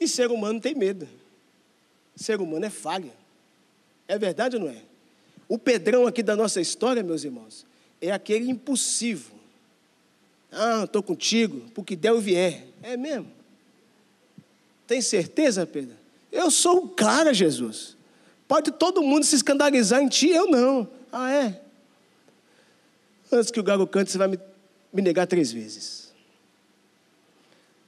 E 0.00 0.08
ser 0.08 0.30
humano 0.30 0.58
tem 0.58 0.74
medo. 0.74 1.06
Ser 2.14 2.40
humano 2.40 2.64
é 2.64 2.70
falha. 2.70 3.12
É 4.08 4.16
verdade 4.16 4.56
ou 4.56 4.62
não 4.62 4.70
é? 4.70 4.80
O 5.46 5.58
Pedrão 5.58 6.06
aqui 6.06 6.22
da 6.22 6.34
nossa 6.34 6.62
história, 6.62 7.02
meus 7.02 7.24
irmãos, 7.24 7.66
é 8.00 8.10
aquele 8.10 8.50
impulsivo. 8.50 9.34
Ah, 10.50 10.84
estou 10.84 11.02
contigo, 11.02 11.60
porque 11.74 11.94
der 11.94 12.12
ou 12.12 12.22
vier. 12.22 12.68
É 12.82 12.96
mesmo. 12.96 13.30
Tem 14.86 15.02
certeza, 15.02 15.66
Pedro? 15.66 15.94
Eu 16.32 16.50
sou 16.50 16.84
o 16.84 16.88
cara, 16.88 17.34
Jesus. 17.34 17.98
Pode 18.48 18.70
todo 18.70 19.02
mundo 19.02 19.26
se 19.26 19.36
escandalizar 19.36 20.02
em 20.02 20.08
ti, 20.08 20.30
eu 20.30 20.46
não. 20.46 20.88
Ah, 21.12 21.30
é? 21.30 21.65
Antes 23.30 23.50
que 23.50 23.60
o 23.60 23.62
galo 23.62 23.86
cante, 23.86 24.10
você 24.10 24.18
vai 24.18 24.28
me, 24.28 24.38
me 24.92 25.02
negar 25.02 25.26
três 25.26 25.50
vezes. 25.52 26.12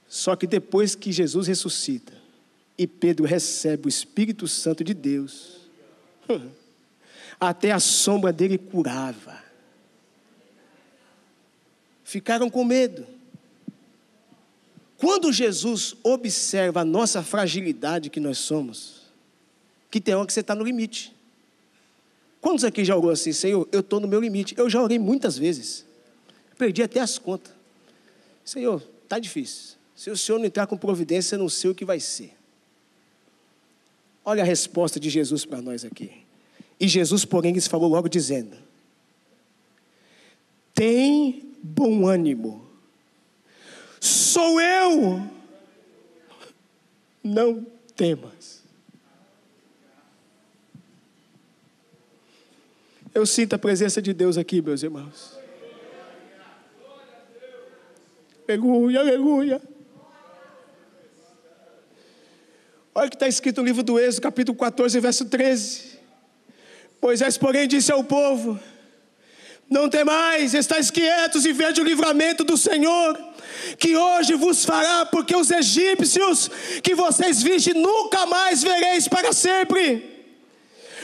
Só 0.07 0.35
que 0.35 0.47
depois 0.47 0.95
que 0.95 1.11
Jesus 1.11 1.47
ressuscita 1.47 2.13
e 2.77 2.87
Pedro 2.87 3.25
recebe 3.25 3.85
o 3.85 3.89
Espírito 3.89 4.47
Santo 4.47 4.83
de 4.83 4.93
Deus, 4.93 5.69
até 7.39 7.71
a 7.71 7.79
sombra 7.79 8.33
dele 8.33 8.57
curava. 8.57 9.41
Ficaram 12.03 12.49
com 12.49 12.63
medo. 12.63 13.05
Quando 14.97 15.31
Jesus 15.31 15.95
observa 16.03 16.81
a 16.81 16.85
nossa 16.85 17.23
fragilidade 17.23 18.09
que 18.09 18.19
nós 18.19 18.39
somos, 18.39 19.03
que 19.89 20.01
tem 20.01 20.15
hora 20.15 20.25
que 20.25 20.33
você 20.33 20.41
está 20.41 20.53
no 20.55 20.63
limite. 20.63 21.15
Quantos 22.41 22.63
aqui 22.63 22.85
já 22.85 22.95
orou 22.95 23.11
assim, 23.11 23.33
Senhor, 23.33 23.67
eu 23.71 23.81
estou 23.81 23.99
no 23.99 24.07
meu 24.07 24.21
limite? 24.21 24.55
Eu 24.57 24.69
já 24.69 24.81
orei 24.81 24.97
muitas 24.97 25.37
vezes. 25.37 25.85
Perdi 26.57 26.81
até 26.81 26.99
as 26.99 27.17
contas. 27.17 27.53
Senhor, 28.43 28.81
está 29.03 29.19
difícil. 29.19 29.77
Se 29.95 30.09
o 30.09 30.17
Senhor 30.17 30.39
não 30.39 30.45
entrar 30.45 30.65
com 30.65 30.77
providência, 30.77 31.35
eu 31.35 31.39
não 31.39 31.49
sei 31.49 31.69
o 31.69 31.75
que 31.75 31.83
vai 31.83 31.99
ser. 31.99 32.33
Olha 34.23 34.43
a 34.43 34.45
resposta 34.45 34.99
de 34.99 35.09
Jesus 35.09 35.43
para 35.45 35.61
nós 35.61 35.83
aqui. 35.83 36.11
E 36.79 36.87
Jesus, 36.87 37.25
porém, 37.25 37.51
lhes 37.51 37.67
falou 37.67 37.89
logo 37.89 38.07
dizendo: 38.07 38.55
Tem 40.73 41.53
bom 41.61 42.07
ânimo. 42.07 42.65
Sou 43.99 44.61
eu. 44.61 45.21
Não 47.21 47.65
temas. 47.95 48.58
Eu 53.19 53.25
sinto 53.25 53.53
a 53.53 53.59
presença 53.59 54.01
de 54.01 54.13
Deus 54.13 54.37
aqui, 54.37 54.61
meus 54.61 54.81
irmãos. 54.81 55.37
Aleluia, 58.47 59.01
aleluia. 59.01 59.61
Olha 62.95 63.07
o 63.07 63.09
que 63.09 63.17
está 63.17 63.27
escrito 63.27 63.59
no 63.59 63.67
livro 63.67 63.83
do 63.83 63.99
Êxodo, 63.99 64.21
capítulo 64.21 64.57
14, 64.57 64.97
verso 65.01 65.25
13. 65.25 65.99
Moisés, 67.01 67.37
porém, 67.37 67.67
disse 67.67 67.91
ao 67.91 68.05
povo: 68.05 68.57
Não 69.69 69.89
temais, 69.89 70.53
estáis 70.53 70.89
quietos 70.89 71.45
e 71.45 71.51
vede 71.51 71.81
o 71.81 71.83
livramento 71.83 72.45
do 72.45 72.55
Senhor, 72.55 73.19
que 73.77 73.97
hoje 73.97 74.33
vos 74.35 74.63
fará, 74.63 75.05
porque 75.07 75.35
os 75.35 75.51
egípcios 75.51 76.49
que 76.81 76.95
vocês 76.95 77.43
viste 77.43 77.73
nunca 77.73 78.25
mais 78.27 78.63
vereis 78.63 79.09
para 79.09 79.33
sempre. 79.33 80.18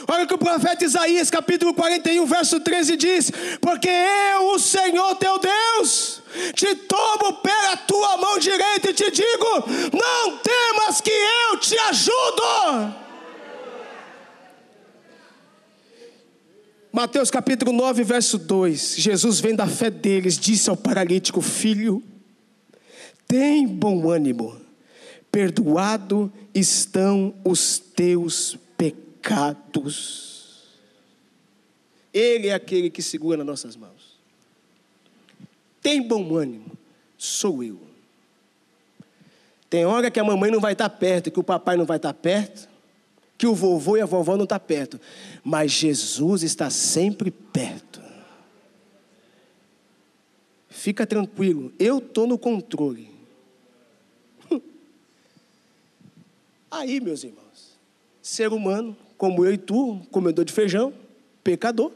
Olha 0.08 0.24
o 0.24 0.28
que 0.28 0.34
o 0.34 0.38
profeta 0.38 0.86
Isaías, 0.86 1.32
capítulo 1.32 1.74
41, 1.74 2.26
verso 2.28 2.60
13 2.60 2.96
diz: 2.96 3.32
Porque 3.60 3.90
eu, 3.90 4.52
o 4.54 4.60
Senhor 4.60 5.16
teu 5.16 5.40
Deus, 5.40 6.22
te 6.54 6.76
tomo 6.76 7.34
pela 7.42 7.78
tua 7.78 8.18
mão 8.18 8.38
direita 8.38 8.92
e 8.92 8.94
te 8.94 9.10
digo: 9.10 9.64
Não 9.94 10.38
temas 10.38 11.02
que 11.02 11.12
eu 11.12 11.58
te 11.58 11.78
ajudo. 11.80 13.06
Mateus 16.92 17.32
capítulo 17.32 17.72
9, 17.72 18.04
verso 18.04 18.38
2: 18.38 18.96
Jesus, 18.98 19.40
vendo 19.40 19.62
a 19.62 19.68
fé 19.68 19.90
deles, 19.90 20.38
disse 20.38 20.70
ao 20.70 20.78
paralítico: 20.78 21.42
Filho, 21.42 22.04
tem 23.28 23.68
bom 23.68 24.08
ânimo, 24.08 24.56
perdoado 25.32 26.32
estão 26.54 27.34
os 27.44 27.80
teus 27.80 28.60
pecados. 29.26 30.64
Ele 32.14 32.48
é 32.48 32.54
aquele 32.54 32.90
que 32.90 33.02
segura 33.02 33.38
nas 33.38 33.48
nossas 33.48 33.76
mãos. 33.76 34.16
Tem 35.82 36.02
bom 36.02 36.36
ânimo, 36.36 36.72
sou 37.18 37.64
eu. 37.64 37.80
Tem 39.70 39.86
hora 39.86 40.12
que 40.12 40.20
a 40.20 40.24
mamãe 40.24 40.52
não 40.52 40.60
vai 40.60 40.74
estar 40.74 40.90
perto, 40.90 41.32
que 41.32 41.40
o 41.40 41.44
papai 41.44 41.76
não 41.76 41.86
vai 41.86 41.98
estar 41.98 42.14
perto, 42.14 42.70
que 43.38 43.46
o 43.46 43.54
vovô 43.54 43.98
e 43.98 44.02
a 44.02 44.06
vovó 44.06 44.38
não 44.38 44.44
estão 44.44 44.60
perto, 44.60 45.02
mas 45.44 45.72
Jesus 45.72 46.44
está 46.44 46.70
sempre 46.70 47.30
perto. 47.30 48.02
Fica 50.70 51.06
tranquilo, 51.06 51.74
eu 51.78 51.98
estou 51.98 52.28
no 52.28 52.38
controle. 52.38 53.10
Aí, 56.72 57.00
meus 57.02 57.24
irmãos, 57.24 57.78
ser 58.22 58.54
humano, 58.54 58.96
como 59.18 59.46
eu 59.46 59.54
e 59.54 59.58
tu, 59.58 60.02
comedor 60.12 60.46
de 60.46 60.54
feijão, 60.54 60.94
pecador. 61.44 61.92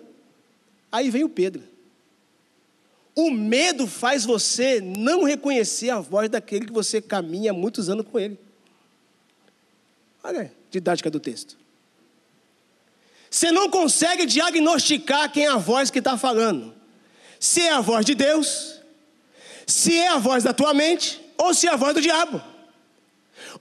Aí 0.91 1.09
vem 1.09 1.23
o 1.23 1.29
Pedro. 1.29 1.63
O 3.15 3.31
medo 3.31 3.85
faz 3.85 4.23
você 4.23 4.79
não 4.79 5.23
reconhecer 5.23 5.89
a 5.89 5.99
voz 5.99 6.29
daquele 6.29 6.65
que 6.65 6.71
você 6.71 7.01
caminha 7.01 7.51
há 7.51 7.53
muitos 7.53 7.89
anos 7.89 8.05
com 8.09 8.17
ele. 8.19 8.39
Olha 10.23 10.51
didática 10.71 11.09
do 11.09 11.19
texto. 11.19 11.57
Você 13.29 13.51
não 13.51 13.69
consegue 13.69 14.25
diagnosticar 14.25 15.31
quem 15.31 15.45
é 15.45 15.49
a 15.49 15.57
voz 15.57 15.91
que 15.91 15.99
está 15.99 16.17
falando. 16.17 16.73
Se 17.39 17.61
é 17.61 17.71
a 17.71 17.81
voz 17.81 18.05
de 18.05 18.15
Deus, 18.15 18.79
se 19.67 19.97
é 19.97 20.09
a 20.09 20.17
voz 20.17 20.43
da 20.43 20.53
tua 20.53 20.73
mente, 20.73 21.21
ou 21.37 21.53
se 21.53 21.67
é 21.67 21.71
a 21.71 21.75
voz 21.75 21.93
do 21.93 22.01
diabo. 22.01 22.41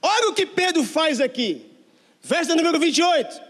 Olha 0.00 0.28
o 0.30 0.34
que 0.34 0.46
Pedro 0.46 0.82
faz 0.84 1.20
aqui. 1.20 1.66
Verso 2.22 2.54
número 2.54 2.78
28. 2.78 3.47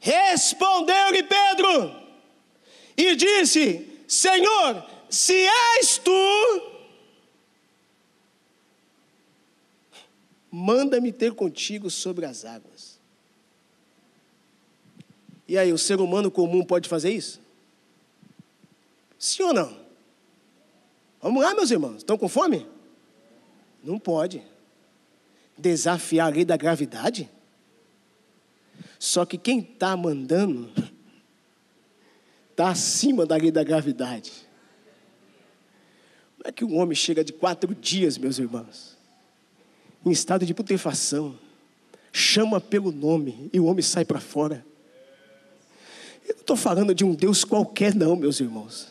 Respondeu-lhe 0.00 1.22
Pedro 1.22 2.06
e 2.96 3.14
disse: 3.16 4.02
Senhor, 4.06 4.84
se 5.10 5.34
és 5.34 5.98
tu, 5.98 6.76
manda-me 10.50 11.12
ter 11.12 11.32
contigo 11.32 11.90
sobre 11.90 12.24
as 12.24 12.44
águas. 12.44 12.98
E 15.48 15.56
aí, 15.56 15.72
o 15.72 15.78
ser 15.78 16.00
humano 16.00 16.30
comum 16.30 16.64
pode 16.64 16.88
fazer 16.88 17.10
isso? 17.10 17.40
Sim 19.18 19.44
ou 19.44 19.52
não? 19.52 19.86
Vamos 21.22 21.42
lá, 21.42 21.54
meus 21.54 21.70
irmãos, 21.70 21.98
estão 21.98 22.18
com 22.18 22.28
fome? 22.28 22.66
Não 23.82 23.98
pode. 23.98 24.42
Desafiar 25.56 26.26
a 26.26 26.34
lei 26.34 26.44
da 26.44 26.56
gravidade? 26.56 27.30
Só 28.98 29.24
que 29.24 29.36
quem 29.36 29.60
está 29.60 29.96
mandando 29.96 30.70
está 32.50 32.70
acima 32.70 33.26
da 33.26 33.36
lei 33.36 33.50
da 33.50 33.62
gravidade. 33.62 34.32
Não 36.38 36.48
é 36.48 36.52
que 36.52 36.64
um 36.64 36.78
homem 36.78 36.94
chega 36.94 37.22
de 37.22 37.32
quatro 37.32 37.74
dias, 37.74 38.16
meus 38.16 38.38
irmãos, 38.38 38.96
em 40.04 40.10
estado 40.10 40.46
de 40.46 40.54
putrefação, 40.54 41.38
chama 42.12 42.60
pelo 42.60 42.90
nome 42.90 43.50
e 43.52 43.60
o 43.60 43.66
homem 43.66 43.82
sai 43.82 44.04
para 44.04 44.20
fora. 44.20 44.64
Eu 46.26 46.34
não 46.34 46.40
estou 46.40 46.56
falando 46.56 46.94
de 46.94 47.04
um 47.04 47.14
Deus 47.14 47.44
qualquer, 47.44 47.94
não, 47.94 48.16
meus 48.16 48.40
irmãos. 48.40 48.88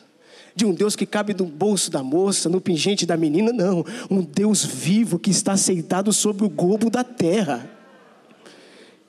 De 0.55 0.65
um 0.65 0.73
Deus 0.73 0.95
que 0.95 1.05
cabe 1.05 1.33
no 1.33 1.45
bolso 1.45 1.91
da 1.91 2.01
moça, 2.01 2.47
no 2.47 2.61
pingente 2.61 3.05
da 3.05 3.17
menina, 3.17 3.51
não. 3.51 3.83
Um 4.09 4.21
Deus 4.21 4.63
vivo 4.63 5.19
que 5.19 5.29
está 5.29 5.53
aceitado 5.53 6.13
sobre 6.13 6.45
o 6.45 6.49
globo 6.49 6.89
da 6.89 7.03
terra. 7.03 7.69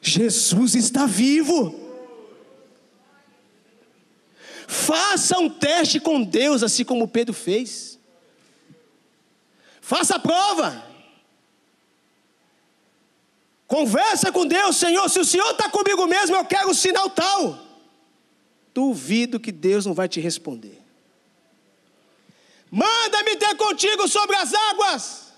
Jesus 0.06 0.76
está 0.76 1.04
vivo. 1.04 1.74
Faça 4.68 5.36
um 5.36 5.50
teste 5.50 5.98
com 5.98 6.22
Deus, 6.22 6.62
assim 6.62 6.84
como 6.84 7.08
Pedro 7.08 7.34
fez. 7.34 7.98
Faça 9.80 10.14
a 10.14 10.18
prova. 10.20 10.84
Conversa 13.66 14.30
com 14.30 14.46
Deus, 14.46 14.76
Senhor. 14.76 15.08
Se 15.08 15.18
o 15.18 15.24
Senhor 15.24 15.50
está 15.50 15.68
comigo 15.68 16.06
mesmo, 16.06 16.36
eu 16.36 16.44
quero 16.44 16.70
um 16.70 16.74
sinal 16.74 17.10
tal. 17.10 17.58
Duvido 18.72 19.40
que 19.40 19.50
Deus 19.50 19.84
não 19.84 19.92
vai 19.92 20.08
te 20.08 20.20
responder. 20.20 20.80
Manda-me 22.70 23.34
ter 23.36 23.56
contigo 23.56 24.06
sobre 24.06 24.36
as 24.36 24.54
águas. 24.54 25.32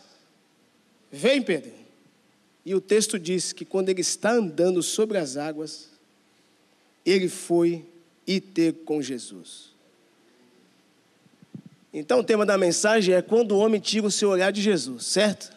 Vem, 1.10 1.40
Pedro. 1.40 1.77
E 2.68 2.74
o 2.74 2.82
texto 2.82 3.18
diz 3.18 3.50
que 3.50 3.64
quando 3.64 3.88
ele 3.88 4.02
está 4.02 4.30
andando 4.30 4.82
sobre 4.82 5.16
as 5.16 5.38
águas, 5.38 5.88
ele 7.02 7.26
foi 7.26 7.82
e 8.26 8.42
ter 8.42 8.74
com 8.84 9.00
Jesus. 9.00 9.70
Então 11.94 12.20
o 12.20 12.22
tema 12.22 12.44
da 12.44 12.58
mensagem 12.58 13.14
é 13.14 13.22
quando 13.22 13.52
o 13.52 13.58
homem 13.58 13.80
tira 13.80 14.06
o 14.06 14.10
seu 14.10 14.28
olhar 14.28 14.52
de 14.52 14.60
Jesus, 14.60 15.06
certo? 15.06 15.50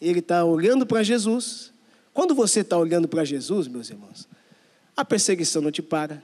Ele 0.00 0.20
está 0.20 0.44
olhando 0.44 0.86
para 0.86 1.02
Jesus. 1.02 1.72
Quando 2.14 2.32
você 2.32 2.60
está 2.60 2.78
olhando 2.78 3.08
para 3.08 3.24
Jesus, 3.24 3.66
meus 3.66 3.90
irmãos, 3.90 4.28
a 4.96 5.04
perseguição 5.04 5.60
não 5.60 5.72
te 5.72 5.82
para, 5.82 6.22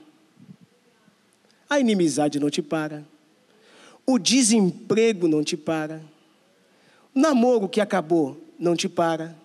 a 1.69 1.81
inimizade 1.81 2.39
não 2.39 2.49
te 2.49 2.61
para, 2.61 3.05
o 4.05 4.17
desemprego 4.17 5.27
não 5.27 5.43
te 5.43 5.57
para, 5.57 6.01
o 7.13 7.19
namoro 7.19 7.67
que 7.67 7.81
acabou 7.81 8.41
não 8.57 8.73
te 8.73 8.87
para, 8.87 9.35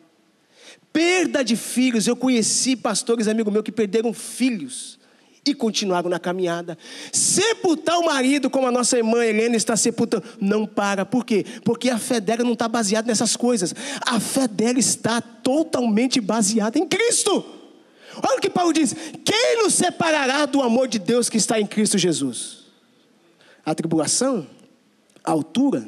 perda 0.93 1.45
de 1.45 1.57
filhos. 1.57 2.07
Eu 2.07 2.17
conheci 2.17 2.77
pastores, 2.77 3.29
amigo 3.29 3.51
meu, 3.51 3.63
que 3.63 3.73
perderam 3.73 4.13
filhos 4.13 4.99
e 5.45 5.55
continuaram 5.55 6.09
na 6.09 6.21
caminhada. 6.21 6.79
Sepultar 7.13 7.99
o 7.99 8.05
marido, 8.05 8.49
como 8.49 8.67
a 8.67 8.71
nossa 8.71 8.97
irmã 8.97 9.25
Helena 9.25 9.57
está 9.57 9.77
sepultando, 9.77 10.25
não 10.41 10.67
para. 10.67 11.05
Por 11.05 11.25
quê? 11.25 11.45
Porque 11.65 11.91
a 11.91 11.99
fé 11.99 12.21
dela 12.21 12.45
não 12.45 12.53
está 12.53 12.69
baseada 12.69 13.09
nessas 13.09 13.37
coisas. 13.37 13.75
A 14.07 14.21
fé 14.21 14.47
dela 14.47 14.79
está 14.79 15.21
totalmente 15.21 16.21
baseada 16.21 16.79
em 16.79 16.87
Cristo. 16.87 17.45
Olha 18.17 18.37
o 18.37 18.41
que 18.41 18.51
Paulo 18.51 18.73
diz: 18.73 18.95
quem 19.25 19.63
nos 19.63 19.75
separará 19.75 20.47
do 20.47 20.63
amor 20.63 20.87
de 20.87 20.99
Deus 20.99 21.29
que 21.29 21.39
está 21.39 21.61
em 21.61 21.67
Cristo 21.67 21.99
Jesus? 21.99 22.63
A 23.65 23.75
tribulação, 23.75 24.47
a 25.25 25.31
altura. 25.31 25.87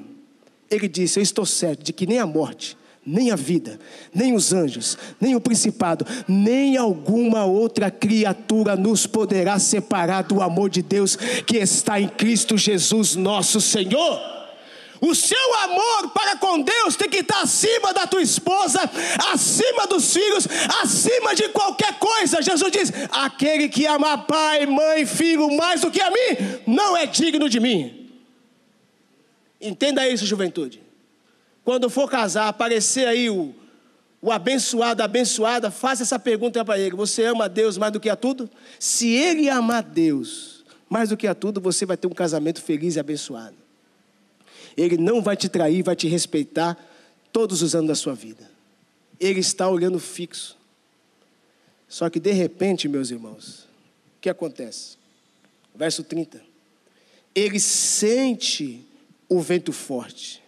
Ele 0.70 0.88
disse: 0.88 1.18
Eu 1.18 1.22
estou 1.22 1.46
certo 1.46 1.84
de 1.84 1.92
que 1.92 2.06
nem 2.06 2.18
a 2.18 2.26
morte, 2.26 2.76
nem 3.06 3.30
a 3.30 3.36
vida, 3.36 3.78
nem 4.14 4.34
os 4.34 4.52
anjos, 4.52 4.96
nem 5.20 5.34
o 5.34 5.40
principado, 5.40 6.06
nem 6.26 6.76
alguma 6.76 7.44
outra 7.44 7.90
criatura 7.90 8.76
nos 8.76 9.06
poderá 9.06 9.58
separar 9.58 10.22
do 10.22 10.40
amor 10.40 10.70
de 10.70 10.82
Deus 10.82 11.16
que 11.46 11.58
está 11.58 12.00
em 12.00 12.08
Cristo 12.08 12.56
Jesus, 12.56 13.16
nosso 13.16 13.60
Senhor. 13.60 14.34
O 15.00 15.14
seu 15.14 15.54
amor 15.56 16.10
para 16.14 16.36
com 16.38 16.62
Deus 16.62 16.96
tem 16.96 17.10
que 17.10 17.18
estar 17.18 17.42
acima 17.42 17.92
da 17.92 18.06
tua 18.06 18.22
esposa, 18.22 18.80
acima 19.32 19.86
dos 19.86 20.14
filhos, 20.14 20.48
acima 20.82 21.34
de 21.34 21.48
qualquer 21.50 21.98
coisa. 21.98 22.40
Jesus 22.40 22.72
diz: 22.72 22.90
aquele 23.10 23.68
que 23.68 23.84
ama 23.84 24.16
pai, 24.16 24.64
mãe, 24.64 25.04
filho 25.04 25.54
mais 25.56 25.82
do 25.82 25.90
que 25.90 26.00
a 26.00 26.10
mim, 26.10 26.60
não 26.66 26.96
é 26.96 27.04
digno 27.04 27.50
de 27.50 27.60
mim. 27.60 28.08
Entenda 29.60 30.08
isso, 30.08 30.24
juventude. 30.24 30.83
Quando 31.64 31.88
for 31.88 32.10
casar, 32.10 32.48
aparecer 32.48 33.08
aí 33.08 33.30
o, 33.30 33.54
o 34.20 34.30
abençoado, 34.30 35.00
a 35.00 35.06
abençoada, 35.06 35.70
faça 35.70 36.02
essa 36.02 36.18
pergunta 36.18 36.64
para 36.64 36.78
ele: 36.78 36.94
Você 36.94 37.24
ama 37.24 37.48
Deus 37.48 37.78
mais 37.78 37.92
do 37.92 37.98
que 37.98 38.10
a 38.10 38.16
tudo? 38.16 38.50
Se 38.78 39.08
ele 39.08 39.48
amar 39.48 39.82
Deus 39.82 40.62
mais 40.88 41.08
do 41.08 41.16
que 41.16 41.26
a 41.26 41.34
tudo, 41.34 41.60
você 41.60 41.86
vai 41.86 41.96
ter 41.96 42.06
um 42.06 42.10
casamento 42.10 42.62
feliz 42.62 42.96
e 42.96 43.00
abençoado. 43.00 43.56
Ele 44.76 44.96
não 44.96 45.22
vai 45.22 45.36
te 45.36 45.48
trair, 45.48 45.82
vai 45.82 45.96
te 45.96 46.06
respeitar 46.06 46.76
todos 47.32 47.62
os 47.62 47.74
anos 47.74 47.88
da 47.88 47.94
sua 47.94 48.14
vida. 48.14 48.48
Ele 49.18 49.40
está 49.40 49.68
olhando 49.68 49.98
fixo. 49.98 50.56
Só 51.88 52.10
que 52.10 52.20
de 52.20 52.32
repente, 52.32 52.88
meus 52.88 53.10
irmãos, 53.10 53.68
o 54.18 54.20
que 54.20 54.28
acontece? 54.28 54.96
Verso 55.74 56.04
30. 56.04 56.42
Ele 57.34 57.58
sente 57.58 58.86
o 59.28 59.40
vento 59.40 59.72
forte. 59.72 60.43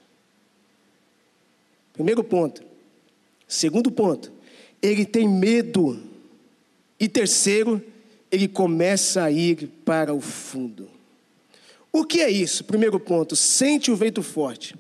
Primeiro 1.97 2.23
ponto. 2.23 2.63
Segundo 3.49 3.91
ponto, 3.91 4.31
ele 4.81 5.05
tem 5.05 5.29
medo. 5.29 5.99
E 7.01 7.09
terceiro, 7.09 7.83
ele 8.31 8.47
começa 8.47 9.25
a 9.25 9.31
ir 9.31 9.69
para 9.85 10.15
o 10.15 10.21
fundo. 10.21 10.89
O 11.93 12.05
que 12.05 12.21
é 12.21 12.31
isso? 12.31 12.65
Primeiro 12.65 13.01
ponto, 13.01 13.35
sente 13.35 13.91
o 13.91 13.97
vento 13.97 14.23
forte. 14.23 14.77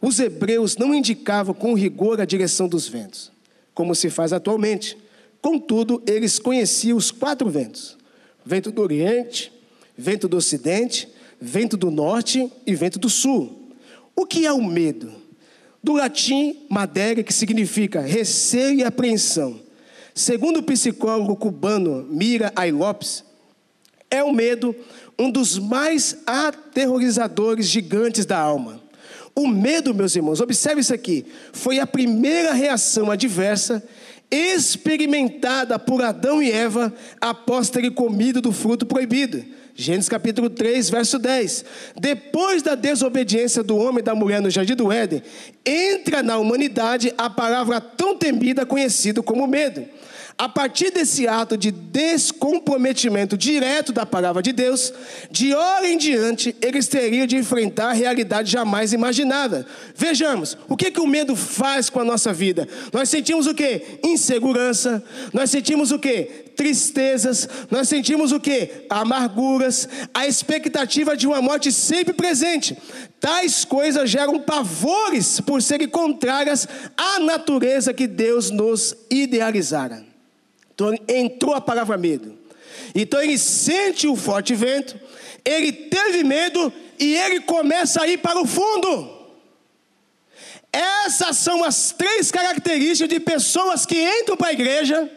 Os 0.00 0.20
hebreus 0.20 0.76
não 0.76 0.94
indicavam 0.94 1.54
com 1.54 1.74
rigor 1.74 2.20
a 2.20 2.24
direção 2.24 2.68
dos 2.68 2.88
ventos, 2.88 3.32
como 3.74 3.94
se 3.94 4.08
faz 4.10 4.32
atualmente. 4.32 4.96
Contudo, 5.40 6.02
eles 6.06 6.38
conheciam 6.38 6.96
os 6.96 7.10
quatro 7.10 7.48
ventos: 7.50 7.96
vento 8.44 8.70
do 8.70 8.82
Oriente, 8.82 9.52
vento 9.96 10.28
do 10.28 10.36
Ocidente, 10.36 11.08
vento 11.40 11.76
do 11.76 11.90
Norte 11.90 12.50
e 12.64 12.74
vento 12.74 12.98
do 12.98 13.10
Sul. 13.10 13.70
O 14.14 14.26
que 14.26 14.46
é 14.46 14.52
o 14.52 14.62
medo? 14.62 15.21
Do 15.82 15.94
latim 15.94 16.64
madeira, 16.68 17.22
que 17.22 17.32
significa 17.32 18.00
receio 18.00 18.78
e 18.78 18.84
apreensão. 18.84 19.60
Segundo 20.14 20.58
o 20.58 20.62
psicólogo 20.62 21.34
cubano 21.36 22.06
Mira 22.10 22.52
Ailopes, 22.54 23.24
é 24.10 24.22
o 24.22 24.32
medo 24.32 24.76
um 25.18 25.30
dos 25.30 25.58
mais 25.58 26.18
aterrorizadores 26.26 27.66
gigantes 27.66 28.26
da 28.26 28.38
alma. 28.38 28.80
O 29.34 29.46
medo, 29.46 29.94
meus 29.94 30.14
irmãos, 30.14 30.40
observe 30.40 30.80
isso 30.80 30.92
aqui, 30.92 31.24
foi 31.52 31.78
a 31.78 31.86
primeira 31.86 32.52
reação 32.52 33.10
adversa 33.10 33.82
experimentada 34.30 35.78
por 35.78 36.02
Adão 36.02 36.42
e 36.42 36.50
Eva 36.50 36.92
após 37.20 37.70
terem 37.70 37.90
comido 37.90 38.40
do 38.40 38.52
fruto 38.52 38.84
proibido. 38.84 39.44
Gênesis 39.74 40.08
capítulo 40.08 40.50
3, 40.50 40.90
verso 40.90 41.18
10. 41.18 41.64
Depois 41.98 42.62
da 42.62 42.74
desobediência 42.74 43.62
do 43.62 43.76
homem 43.76 44.00
e 44.00 44.02
da 44.02 44.14
mulher 44.14 44.40
no 44.40 44.50
jardim 44.50 44.74
do 44.74 44.92
Éden, 44.92 45.22
entra 45.64 46.22
na 46.22 46.38
humanidade 46.38 47.12
a 47.16 47.30
palavra 47.30 47.80
tão 47.80 48.16
temida 48.16 48.66
conhecida 48.66 49.22
como 49.22 49.46
medo. 49.46 49.84
A 50.42 50.48
partir 50.48 50.90
desse 50.90 51.28
ato 51.28 51.56
de 51.56 51.70
descomprometimento 51.70 53.38
direto 53.38 53.92
da 53.92 54.04
palavra 54.04 54.42
de 54.42 54.50
Deus, 54.50 54.92
de 55.30 55.54
hora 55.54 55.88
em 55.88 55.96
diante, 55.96 56.52
eles 56.60 56.88
teriam 56.88 57.28
de 57.28 57.36
enfrentar 57.36 57.90
a 57.90 57.92
realidade 57.92 58.50
jamais 58.50 58.92
imaginada. 58.92 59.64
Vejamos, 59.94 60.58
o 60.68 60.76
que, 60.76 60.90
que 60.90 60.98
o 60.98 61.06
medo 61.06 61.36
faz 61.36 61.88
com 61.88 62.00
a 62.00 62.04
nossa 62.04 62.32
vida? 62.32 62.66
Nós 62.92 63.08
sentimos 63.08 63.46
o 63.46 63.54
que? 63.54 64.00
Insegurança, 64.02 65.00
nós 65.32 65.48
sentimos 65.48 65.92
o 65.92 65.98
que? 66.00 66.24
Tristezas, 66.56 67.48
nós 67.70 67.88
sentimos 67.88 68.32
o 68.32 68.40
que? 68.40 68.84
Amarguras, 68.90 69.88
a 70.12 70.26
expectativa 70.26 71.16
de 71.16 71.28
uma 71.28 71.40
morte 71.40 71.70
sempre 71.70 72.14
presente. 72.14 72.76
Tais 73.20 73.64
coisas 73.64 74.10
geram 74.10 74.40
pavores 74.40 75.38
por 75.38 75.62
serem 75.62 75.86
contrárias 75.86 76.66
à 76.96 77.20
natureza 77.20 77.94
que 77.94 78.08
Deus 78.08 78.50
nos 78.50 78.96
idealizara. 79.08 80.10
Então 80.82 81.16
entrou 81.16 81.54
a 81.54 81.60
palavra 81.60 81.96
medo. 81.96 82.36
Então 82.94 83.22
ele 83.22 83.38
sente 83.38 84.06
o 84.06 84.16
forte 84.16 84.54
vento, 84.54 84.98
ele 85.44 85.72
teve 85.72 86.24
medo 86.24 86.72
e 86.98 87.14
ele 87.14 87.40
começa 87.40 88.02
a 88.02 88.08
ir 88.08 88.18
para 88.18 88.40
o 88.40 88.46
fundo. 88.46 89.22
Essas 90.72 91.36
são 91.36 91.62
as 91.62 91.92
três 91.92 92.30
características 92.30 93.08
de 93.08 93.20
pessoas 93.20 93.86
que 93.86 93.94
entram 93.94 94.36
para 94.36 94.48
a 94.48 94.52
igreja, 94.52 95.10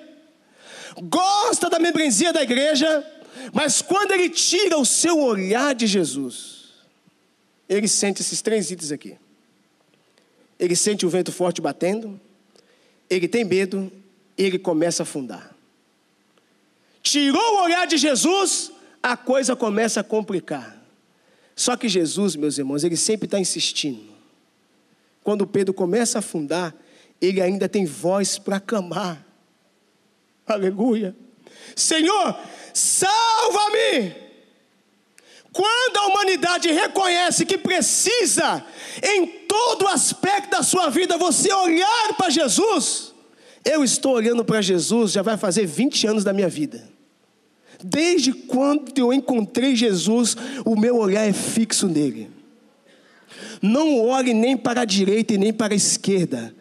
gosta 1.03 1.69
da 1.69 1.79
membresia 1.79 2.31
da 2.33 2.43
igreja, 2.43 3.05
mas 3.53 3.81
quando 3.81 4.11
ele 4.11 4.29
tira 4.29 4.77
o 4.77 4.85
seu 4.85 5.19
olhar 5.19 5.73
de 5.73 5.87
Jesus, 5.87 6.65
ele 7.67 7.87
sente 7.87 8.21
esses 8.21 8.41
três 8.41 8.69
itens 8.69 8.91
aqui. 8.91 9.17
Ele 10.59 10.75
sente 10.75 11.05
o 11.05 11.09
vento 11.09 11.31
forte 11.31 11.61
batendo, 11.61 12.19
ele 13.09 13.27
tem 13.27 13.43
medo 13.43 13.91
ele 14.37 14.59
começa 14.59 15.03
a 15.03 15.05
afundar. 15.05 15.54
Tirou 17.05 17.39
o 17.39 17.63
olhar 17.65 17.85
de 17.85 17.97
Jesus, 17.97 18.71
a 19.01 19.15
coisa 19.15 19.55
começa 19.55 19.99
a 19.99 20.03
complicar. 20.03 20.75
Só 21.55 21.77
que 21.77 21.87
Jesus, 21.87 22.35
meus 22.35 22.57
irmãos, 22.57 22.83
ele 22.83 22.97
sempre 22.97 23.27
está 23.27 23.39
insistindo. 23.39 24.11
Quando 25.23 25.45
Pedro 25.45 25.71
começa 25.71 26.17
a 26.17 26.19
afundar, 26.19 26.73
ele 27.21 27.39
ainda 27.39 27.69
tem 27.69 27.85
voz 27.85 28.39
para 28.39 28.59
clamar. 28.59 29.23
Aleluia. 30.47 31.15
Senhor, 31.75 32.39
salva-me! 32.73 34.15
Quando 35.53 35.97
a 35.97 36.07
humanidade 36.07 36.71
reconhece 36.71 37.45
que 37.45 37.57
precisa, 37.59 38.65
em 39.03 39.27
todo 39.47 39.87
aspecto 39.87 40.49
da 40.49 40.63
sua 40.63 40.89
vida, 40.89 41.19
você 41.19 41.53
olhar 41.53 42.15
para 42.17 42.31
Jesus, 42.31 43.13
eu 43.63 43.83
estou 43.83 44.15
olhando 44.15 44.43
para 44.43 44.59
Jesus, 44.59 45.11
já 45.11 45.21
vai 45.21 45.37
fazer 45.37 45.67
20 45.67 46.07
anos 46.07 46.23
da 46.23 46.33
minha 46.33 46.49
vida. 46.49 46.94
Desde 47.83 48.33
quando 48.33 48.97
eu 48.97 49.13
encontrei 49.13 49.75
Jesus, 49.75 50.35
o 50.65 50.75
meu 50.75 50.97
olhar 50.97 51.27
é 51.27 51.33
fixo 51.33 51.87
nele. 51.87 52.29
Não 53.61 53.99
olhe 53.99 54.33
nem 54.33 54.55
para 54.55 54.81
a 54.81 54.85
direita 54.85 55.33
e 55.33 55.37
nem 55.37 55.53
para 55.53 55.73
a 55.73 55.77
esquerda. 55.77 56.53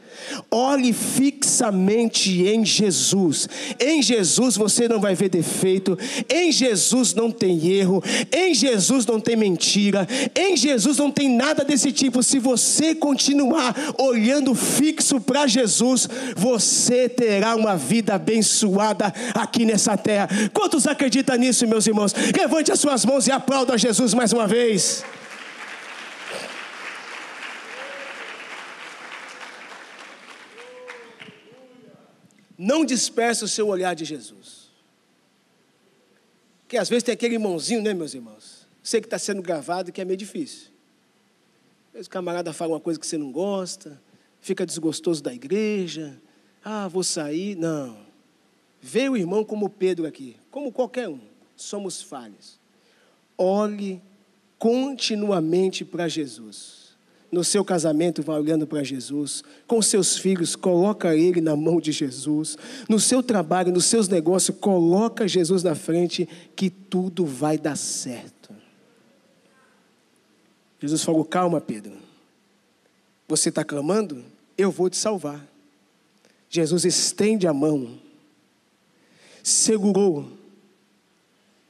Olhe 0.50 0.92
fixamente 0.92 2.46
em 2.46 2.64
Jesus. 2.64 3.48
Em 3.78 4.02
Jesus 4.02 4.56
você 4.56 4.88
não 4.88 5.00
vai 5.00 5.14
ver 5.14 5.28
defeito. 5.28 5.98
Em 6.28 6.50
Jesus 6.50 7.14
não 7.14 7.30
tem 7.30 7.66
erro. 7.68 8.02
Em 8.32 8.54
Jesus 8.54 9.06
não 9.06 9.20
tem 9.20 9.36
mentira. 9.36 10.06
Em 10.34 10.56
Jesus 10.56 10.98
não 10.98 11.10
tem 11.10 11.28
nada 11.28 11.64
desse 11.64 11.92
tipo. 11.92 12.22
Se 12.22 12.38
você 12.38 12.94
continuar 12.94 13.74
olhando 13.98 14.54
fixo 14.54 15.20
para 15.20 15.46
Jesus, 15.46 16.08
você 16.36 17.08
terá 17.08 17.56
uma 17.56 17.76
vida 17.76 18.14
abençoada 18.14 19.12
aqui 19.34 19.64
nessa 19.64 19.96
terra. 19.96 20.28
Quantos 20.52 20.86
acreditam 20.86 21.36
nisso, 21.36 21.66
meus 21.66 21.86
irmãos? 21.86 22.14
Levante 22.36 22.72
as 22.72 22.80
suas 22.80 23.04
mãos 23.04 23.26
e 23.26 23.32
aplauda 23.32 23.78
Jesus 23.78 24.14
mais 24.14 24.32
uma 24.32 24.46
vez. 24.46 25.04
Não 32.56 32.84
disperse 32.84 33.44
o 33.44 33.48
seu 33.48 33.68
olhar 33.68 33.94
de 33.94 34.04
Jesus. 34.04 34.70
Porque 36.62 36.76
às 36.76 36.88
vezes 36.88 37.02
tem 37.02 37.12
aquele 37.12 37.34
irmãozinho, 37.34 37.82
né, 37.82 37.92
meus 37.92 38.14
irmãos? 38.14 38.66
Sei 38.82 39.00
que 39.00 39.06
está 39.06 39.18
sendo 39.18 39.42
gravado 39.42 39.90
que 39.92 40.00
é 40.00 40.04
meio 40.04 40.16
difícil. 40.16 40.68
Às 41.88 41.92
vezes 41.94 42.06
o 42.06 42.10
camarada 42.10 42.52
fala 42.52 42.74
uma 42.74 42.80
coisa 42.80 42.98
que 42.98 43.06
você 43.06 43.16
não 43.18 43.32
gosta, 43.32 44.00
fica 44.40 44.64
desgostoso 44.66 45.22
da 45.22 45.32
igreja. 45.32 46.20
Ah, 46.64 46.88
vou 46.88 47.02
sair. 47.02 47.56
Não. 47.56 47.96
Vê 48.80 49.08
o 49.08 49.16
irmão 49.16 49.44
como 49.44 49.68
Pedro 49.68 50.06
aqui, 50.06 50.36
como 50.50 50.70
qualquer 50.70 51.08
um. 51.08 51.20
Somos 51.56 52.02
falhos. 52.02 52.58
Olhe 53.36 54.02
continuamente 54.58 55.84
para 55.84 56.08
Jesus 56.08 56.83
no 57.34 57.42
seu 57.42 57.64
casamento, 57.64 58.22
vá 58.22 58.38
olhando 58.38 58.64
para 58.64 58.84
Jesus. 58.84 59.42
Com 59.66 59.82
seus 59.82 60.16
filhos, 60.16 60.54
coloca 60.54 61.16
ele 61.16 61.40
na 61.40 61.56
mão 61.56 61.80
de 61.80 61.90
Jesus. 61.90 62.56
No 62.88 63.00
seu 63.00 63.22
trabalho, 63.22 63.72
nos 63.72 63.86
seus 63.86 64.06
negócios, 64.06 64.56
coloca 64.56 65.26
Jesus 65.26 65.64
na 65.64 65.74
frente, 65.74 66.28
que 66.54 66.70
tudo 66.70 67.26
vai 67.26 67.58
dar 67.58 67.76
certo. 67.76 68.54
Jesus 70.80 71.02
falou: 71.02 71.24
Calma, 71.24 71.60
Pedro. 71.60 71.92
Você 73.26 73.48
está 73.48 73.64
clamando? 73.64 74.22
Eu 74.56 74.70
vou 74.70 74.88
te 74.88 74.96
salvar. 74.96 75.44
Jesus 76.48 76.84
estende 76.84 77.48
a 77.48 77.52
mão, 77.52 77.98
segurou. 79.42 80.30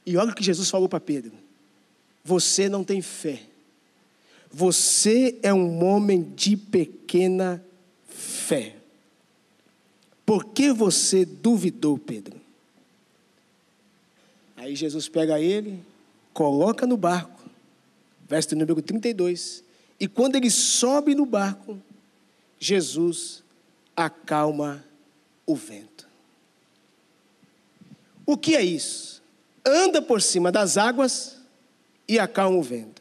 E 0.05 0.15
olha 0.15 0.31
o 0.31 0.35
que 0.35 0.43
Jesus 0.43 0.69
falou 0.69 0.87
para 0.87 0.99
Pedro: 0.99 1.31
Você 2.23 2.69
não 2.69 2.83
tem 2.83 3.01
fé 3.01 3.41
você 4.51 5.37
é 5.43 5.53
um 5.53 5.83
homem 5.83 6.33
de 6.35 6.55
pequena 6.55 7.63
fé. 8.07 8.75
Por 10.25 10.45
que 10.45 10.71
você 10.71 11.25
duvidou, 11.25 11.97
Pedro? 11.97 12.39
Aí 14.55 14.75
Jesus 14.75 15.07
pega 15.07 15.39
ele, 15.39 15.83
coloca 16.33 16.87
no 16.87 16.97
barco, 16.97 17.43
verso 18.27 18.55
número 18.55 18.81
32. 18.81 19.63
E 19.99 20.07
quando 20.07 20.35
ele 20.35 20.49
sobe 20.49 21.13
no 21.13 21.25
barco, 21.25 21.79
Jesus 22.59 23.43
acalma 23.95 24.83
o 25.45 25.55
vento. 25.55 26.07
O 28.25 28.35
que 28.37 28.55
é 28.55 28.63
isso? 28.63 29.21
Anda 29.63 30.01
por 30.01 30.21
cima 30.21 30.51
das 30.51 30.77
águas 30.77 31.37
e 32.07 32.17
acalma 32.17 32.57
o 32.57 32.63
vento. 32.63 32.94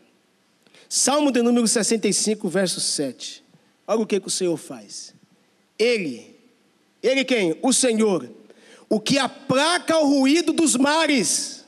Salmo 0.97 1.33
de 1.33 1.43
número 1.43 1.67
65, 1.67 2.49
verso 2.49 2.81
7. 2.81 3.43
Olha 3.85 4.01
o 4.01 4.07
que, 4.07 4.21
que 4.21 4.29
o 4.29 4.31
Senhor 4.31 4.57
faz. 4.57 5.13
Ele, 5.77 6.39
ele 7.03 7.25
quem? 7.25 7.59
O 7.63 7.73
Senhor, 7.73 8.31
o 8.89 9.01
que 9.01 9.19
aplaca 9.19 9.99
o 9.99 10.07
ruído 10.07 10.53
dos 10.53 10.77
mares, 10.77 11.65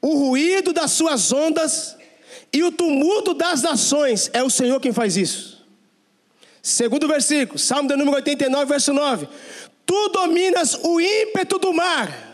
o 0.00 0.14
ruído 0.14 0.72
das 0.72 0.92
suas 0.92 1.30
ondas 1.30 1.94
e 2.50 2.62
o 2.62 2.72
tumulto 2.72 3.34
das 3.34 3.60
nações, 3.60 4.30
é 4.32 4.42
o 4.42 4.48
Senhor 4.48 4.80
quem 4.80 4.94
faz 4.94 5.18
isso. 5.18 5.62
Segundo 6.62 7.06
versículo, 7.06 7.58
Salmo 7.58 7.86
de 7.86 7.96
número 7.96 8.16
89, 8.16 8.64
verso 8.64 8.94
9: 8.94 9.28
Tu 9.84 10.08
dominas 10.08 10.72
o 10.82 10.98
ímpeto 10.98 11.58
do 11.58 11.74
mar 11.74 12.27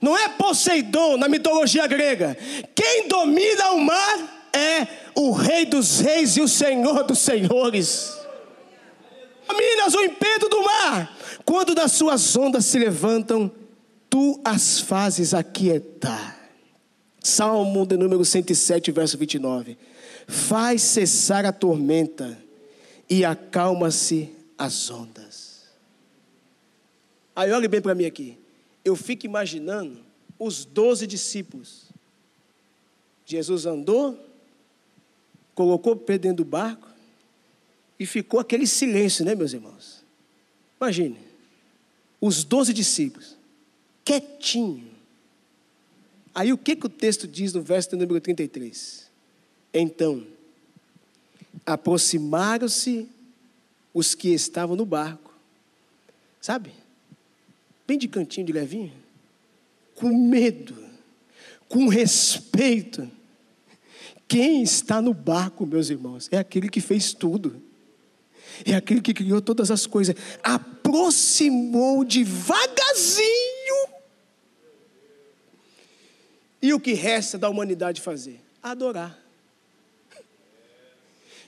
não 0.00 0.16
é 0.16 0.28
Poseidon 0.28 1.16
na 1.16 1.28
mitologia 1.28 1.86
grega. 1.86 2.36
Quem 2.74 3.08
domina 3.08 3.72
o 3.72 3.80
mar 3.80 4.48
é 4.52 4.86
o 5.14 5.32
Rei 5.32 5.66
dos 5.66 6.00
Reis 6.00 6.36
e 6.36 6.40
o 6.40 6.48
Senhor 6.48 7.04
dos 7.04 7.18
Senhores. 7.18 8.16
Dominas 9.46 9.94
o 9.94 10.02
impeto 10.02 10.48
do 10.48 10.62
mar. 10.62 11.16
Quando 11.44 11.74
das 11.74 11.92
suas 11.92 12.36
ondas 12.36 12.64
se 12.66 12.78
levantam, 12.78 13.50
tu 14.08 14.40
as 14.44 14.80
fazes 14.80 15.34
aquietar. 15.34 16.36
Salmo 17.20 17.84
de 17.84 17.96
número 17.96 18.24
107, 18.24 18.92
verso 18.92 19.18
29. 19.18 19.76
Faz 20.26 20.82
cessar 20.82 21.44
a 21.44 21.52
tormenta 21.52 22.38
e 23.08 23.24
acalma-se 23.24 24.30
as 24.56 24.90
ondas. 24.90 25.66
Aí 27.34 27.50
olhe 27.50 27.68
bem 27.68 27.80
para 27.80 27.94
mim 27.94 28.04
aqui 28.04 28.38
eu 28.88 28.96
fico 28.96 29.26
imaginando 29.26 30.00
os 30.38 30.64
doze 30.64 31.06
discípulos. 31.06 31.84
Jesus 33.26 33.66
andou, 33.66 34.18
colocou 35.54 35.94
Pedro 35.94 36.22
dentro 36.28 36.44
do 36.44 36.48
barco 36.48 36.88
e 37.98 38.06
ficou 38.06 38.40
aquele 38.40 38.66
silêncio, 38.66 39.24
né, 39.24 39.34
meus 39.34 39.52
irmãos? 39.52 40.02
Imagine, 40.80 41.18
os 42.20 42.44
doze 42.44 42.72
discípulos, 42.72 43.36
quietinho. 44.04 44.88
Aí 46.34 46.52
o 46.52 46.58
que, 46.58 46.76
que 46.76 46.86
o 46.86 46.90
texto 46.90 47.26
diz 47.26 47.52
no 47.52 47.60
verso 47.60 47.96
número 47.96 48.20
33? 48.20 49.10
Então, 49.74 50.26
aproximaram-se 51.66 53.08
os 53.92 54.14
que 54.14 54.28
estavam 54.28 54.76
no 54.76 54.86
barco, 54.86 55.34
sabe? 56.40 56.72
Bem 57.88 57.96
de 57.96 58.06
cantinho 58.06 58.46
de 58.46 58.52
levinho, 58.52 58.92
com 59.94 60.14
medo, 60.14 60.76
com 61.70 61.88
respeito. 61.88 63.10
Quem 64.28 64.62
está 64.62 65.00
no 65.00 65.14
barco, 65.14 65.64
meus 65.64 65.88
irmãos, 65.88 66.28
é 66.30 66.36
aquele 66.36 66.68
que 66.68 66.82
fez 66.82 67.14
tudo, 67.14 67.62
é 68.66 68.74
aquele 68.74 69.00
que 69.00 69.14
criou 69.14 69.40
todas 69.40 69.70
as 69.70 69.86
coisas, 69.86 70.14
aproximou 70.42 72.04
devagarzinho. 72.04 73.24
E 76.60 76.74
o 76.74 76.80
que 76.80 76.92
resta 76.92 77.38
da 77.38 77.48
humanidade 77.48 78.02
fazer? 78.02 78.38
Adorar. 78.62 79.18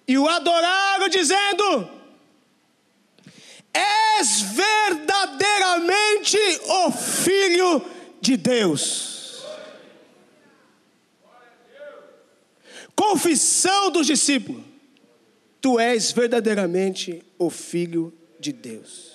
E 0.09 0.17
o 0.17 0.27
adoraram 0.27 1.09
dizendo: 1.11 2.00
és 3.73 4.43
verdadeiramente 4.43 6.37
o 6.67 6.91
Filho 6.91 7.83
de 8.21 8.37
Deus. 8.37 9.11
Confissão 12.95 13.91
dos 13.91 14.07
discípulos: 14.07 14.63
Tu 15.61 15.79
és 15.79 16.13
verdadeiramente 16.13 17.23
o 17.39 17.49
Filho 17.51 18.13
de 18.39 18.53
Deus. 18.53 19.11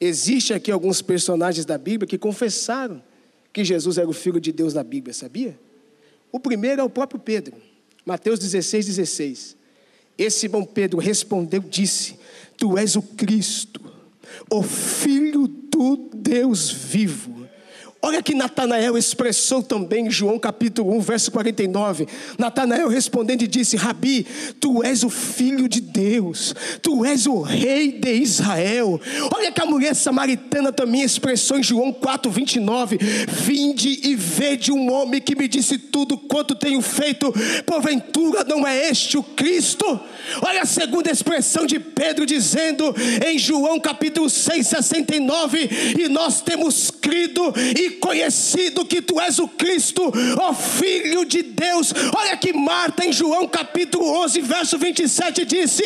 Existe 0.00 0.52
aqui 0.52 0.70
alguns 0.70 1.00
personagens 1.00 1.64
da 1.64 1.78
Bíblia 1.78 2.06
que 2.06 2.18
confessaram 2.18 3.02
que 3.52 3.64
Jesus 3.64 3.96
era 3.96 4.08
o 4.08 4.12
Filho 4.12 4.40
de 4.40 4.52
Deus 4.52 4.74
na 4.74 4.84
Bíblia, 4.84 5.14
sabia? 5.14 5.58
O 6.30 6.38
primeiro 6.38 6.82
é 6.82 6.84
o 6.84 6.90
próprio 6.90 7.18
Pedro, 7.18 7.56
Mateus 8.04 8.38
16, 8.38 8.86
16. 8.86 9.55
Esse 10.18 10.48
bom 10.48 10.64
Pedro 10.64 10.98
respondeu, 10.98 11.60
disse: 11.60 12.18
Tu 12.56 12.76
és 12.78 12.96
o 12.96 13.02
Cristo, 13.02 13.80
o 14.50 14.62
Filho 14.62 15.46
do 15.46 16.08
Deus 16.14 16.70
vivo. 16.70 17.45
Olha 18.06 18.22
que 18.22 18.36
Natanael 18.36 18.96
expressou 18.96 19.64
também 19.64 20.08
João 20.08 20.38
capítulo 20.38 20.96
1, 20.96 21.00
verso 21.00 21.32
49. 21.32 22.06
Natanael 22.38 22.86
respondendo 22.86 23.42
e 23.42 23.48
disse: 23.48 23.76
Rabi, 23.76 24.24
tu 24.60 24.80
és 24.84 25.02
o 25.02 25.10
filho 25.10 25.68
de 25.68 25.80
Deus, 25.80 26.54
tu 26.80 27.04
és 27.04 27.26
o 27.26 27.40
rei 27.40 27.90
de 27.90 28.12
Israel. 28.12 29.00
Olha 29.34 29.50
que 29.50 29.60
a 29.60 29.66
mulher 29.66 29.92
samaritana 29.96 30.72
também 30.72 31.02
expressou 31.02 31.58
em 31.58 31.64
João 31.64 31.92
4, 31.92 32.30
29. 32.30 32.96
Vinde 33.28 33.98
e 34.04 34.14
vede 34.14 34.70
um 34.70 34.88
homem 34.92 35.20
que 35.20 35.34
me 35.34 35.48
disse 35.48 35.76
tudo 35.76 36.16
quanto 36.16 36.54
tenho 36.54 36.80
feito, 36.80 37.34
porventura 37.66 38.44
não 38.44 38.64
é 38.64 38.88
este 38.88 39.18
o 39.18 39.22
Cristo? 39.24 39.98
Olha 40.42 40.62
a 40.62 40.66
segunda 40.66 41.10
expressão 41.10 41.66
de 41.66 41.80
Pedro 41.80 42.24
dizendo 42.24 42.94
em 43.26 43.36
João 43.36 43.80
capítulo 43.80 44.30
6, 44.30 44.64
69: 44.64 45.68
E 45.98 46.08
nós 46.08 46.40
temos 46.40 46.88
crido 46.88 47.52
e 47.76 47.95
conhecido 47.96 48.84
que 48.84 49.02
tu 49.02 49.20
és 49.20 49.38
o 49.38 49.48
Cristo, 49.48 50.12
ó 50.38 50.54
Filho 50.54 51.24
de 51.24 51.42
Deus. 51.42 51.92
Olha 52.16 52.36
que 52.36 52.52
Marta 52.52 53.04
em 53.04 53.12
João 53.12 53.46
capítulo 53.48 54.06
11, 54.22 54.40
verso 54.40 54.78
27 54.78 55.44
disse: 55.44 55.82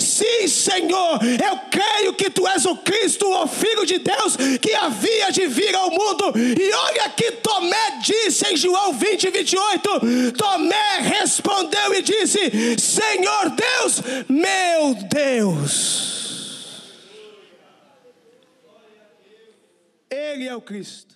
Sim, 0.00 0.48
Senhor, 0.48 1.20
eu 1.22 1.58
creio 1.70 2.14
que 2.14 2.30
tu 2.30 2.46
és 2.46 2.64
o 2.64 2.76
Cristo, 2.76 3.28
ó 3.30 3.46
Filho 3.46 3.84
de 3.84 3.98
Deus, 3.98 4.36
que 4.60 4.74
havia 4.74 5.30
de 5.30 5.46
vir 5.46 5.74
ao 5.74 5.90
mundo. 5.90 6.32
E 6.36 6.72
olha 6.72 7.10
que 7.10 7.32
Tomé 7.32 7.98
disse 8.02 8.46
em 8.52 8.56
João 8.56 8.92
20, 8.92 9.30
28: 9.30 9.90
Tomé 10.36 10.98
respondeu 11.00 11.94
e 11.94 12.02
disse: 12.02 12.78
Senhor 12.78 13.50
Deus, 13.50 14.02
meu 14.28 14.94
Deus. 14.94 16.14
Ele 20.10 20.46
é 20.46 20.54
o 20.54 20.60
Cristo. 20.60 21.13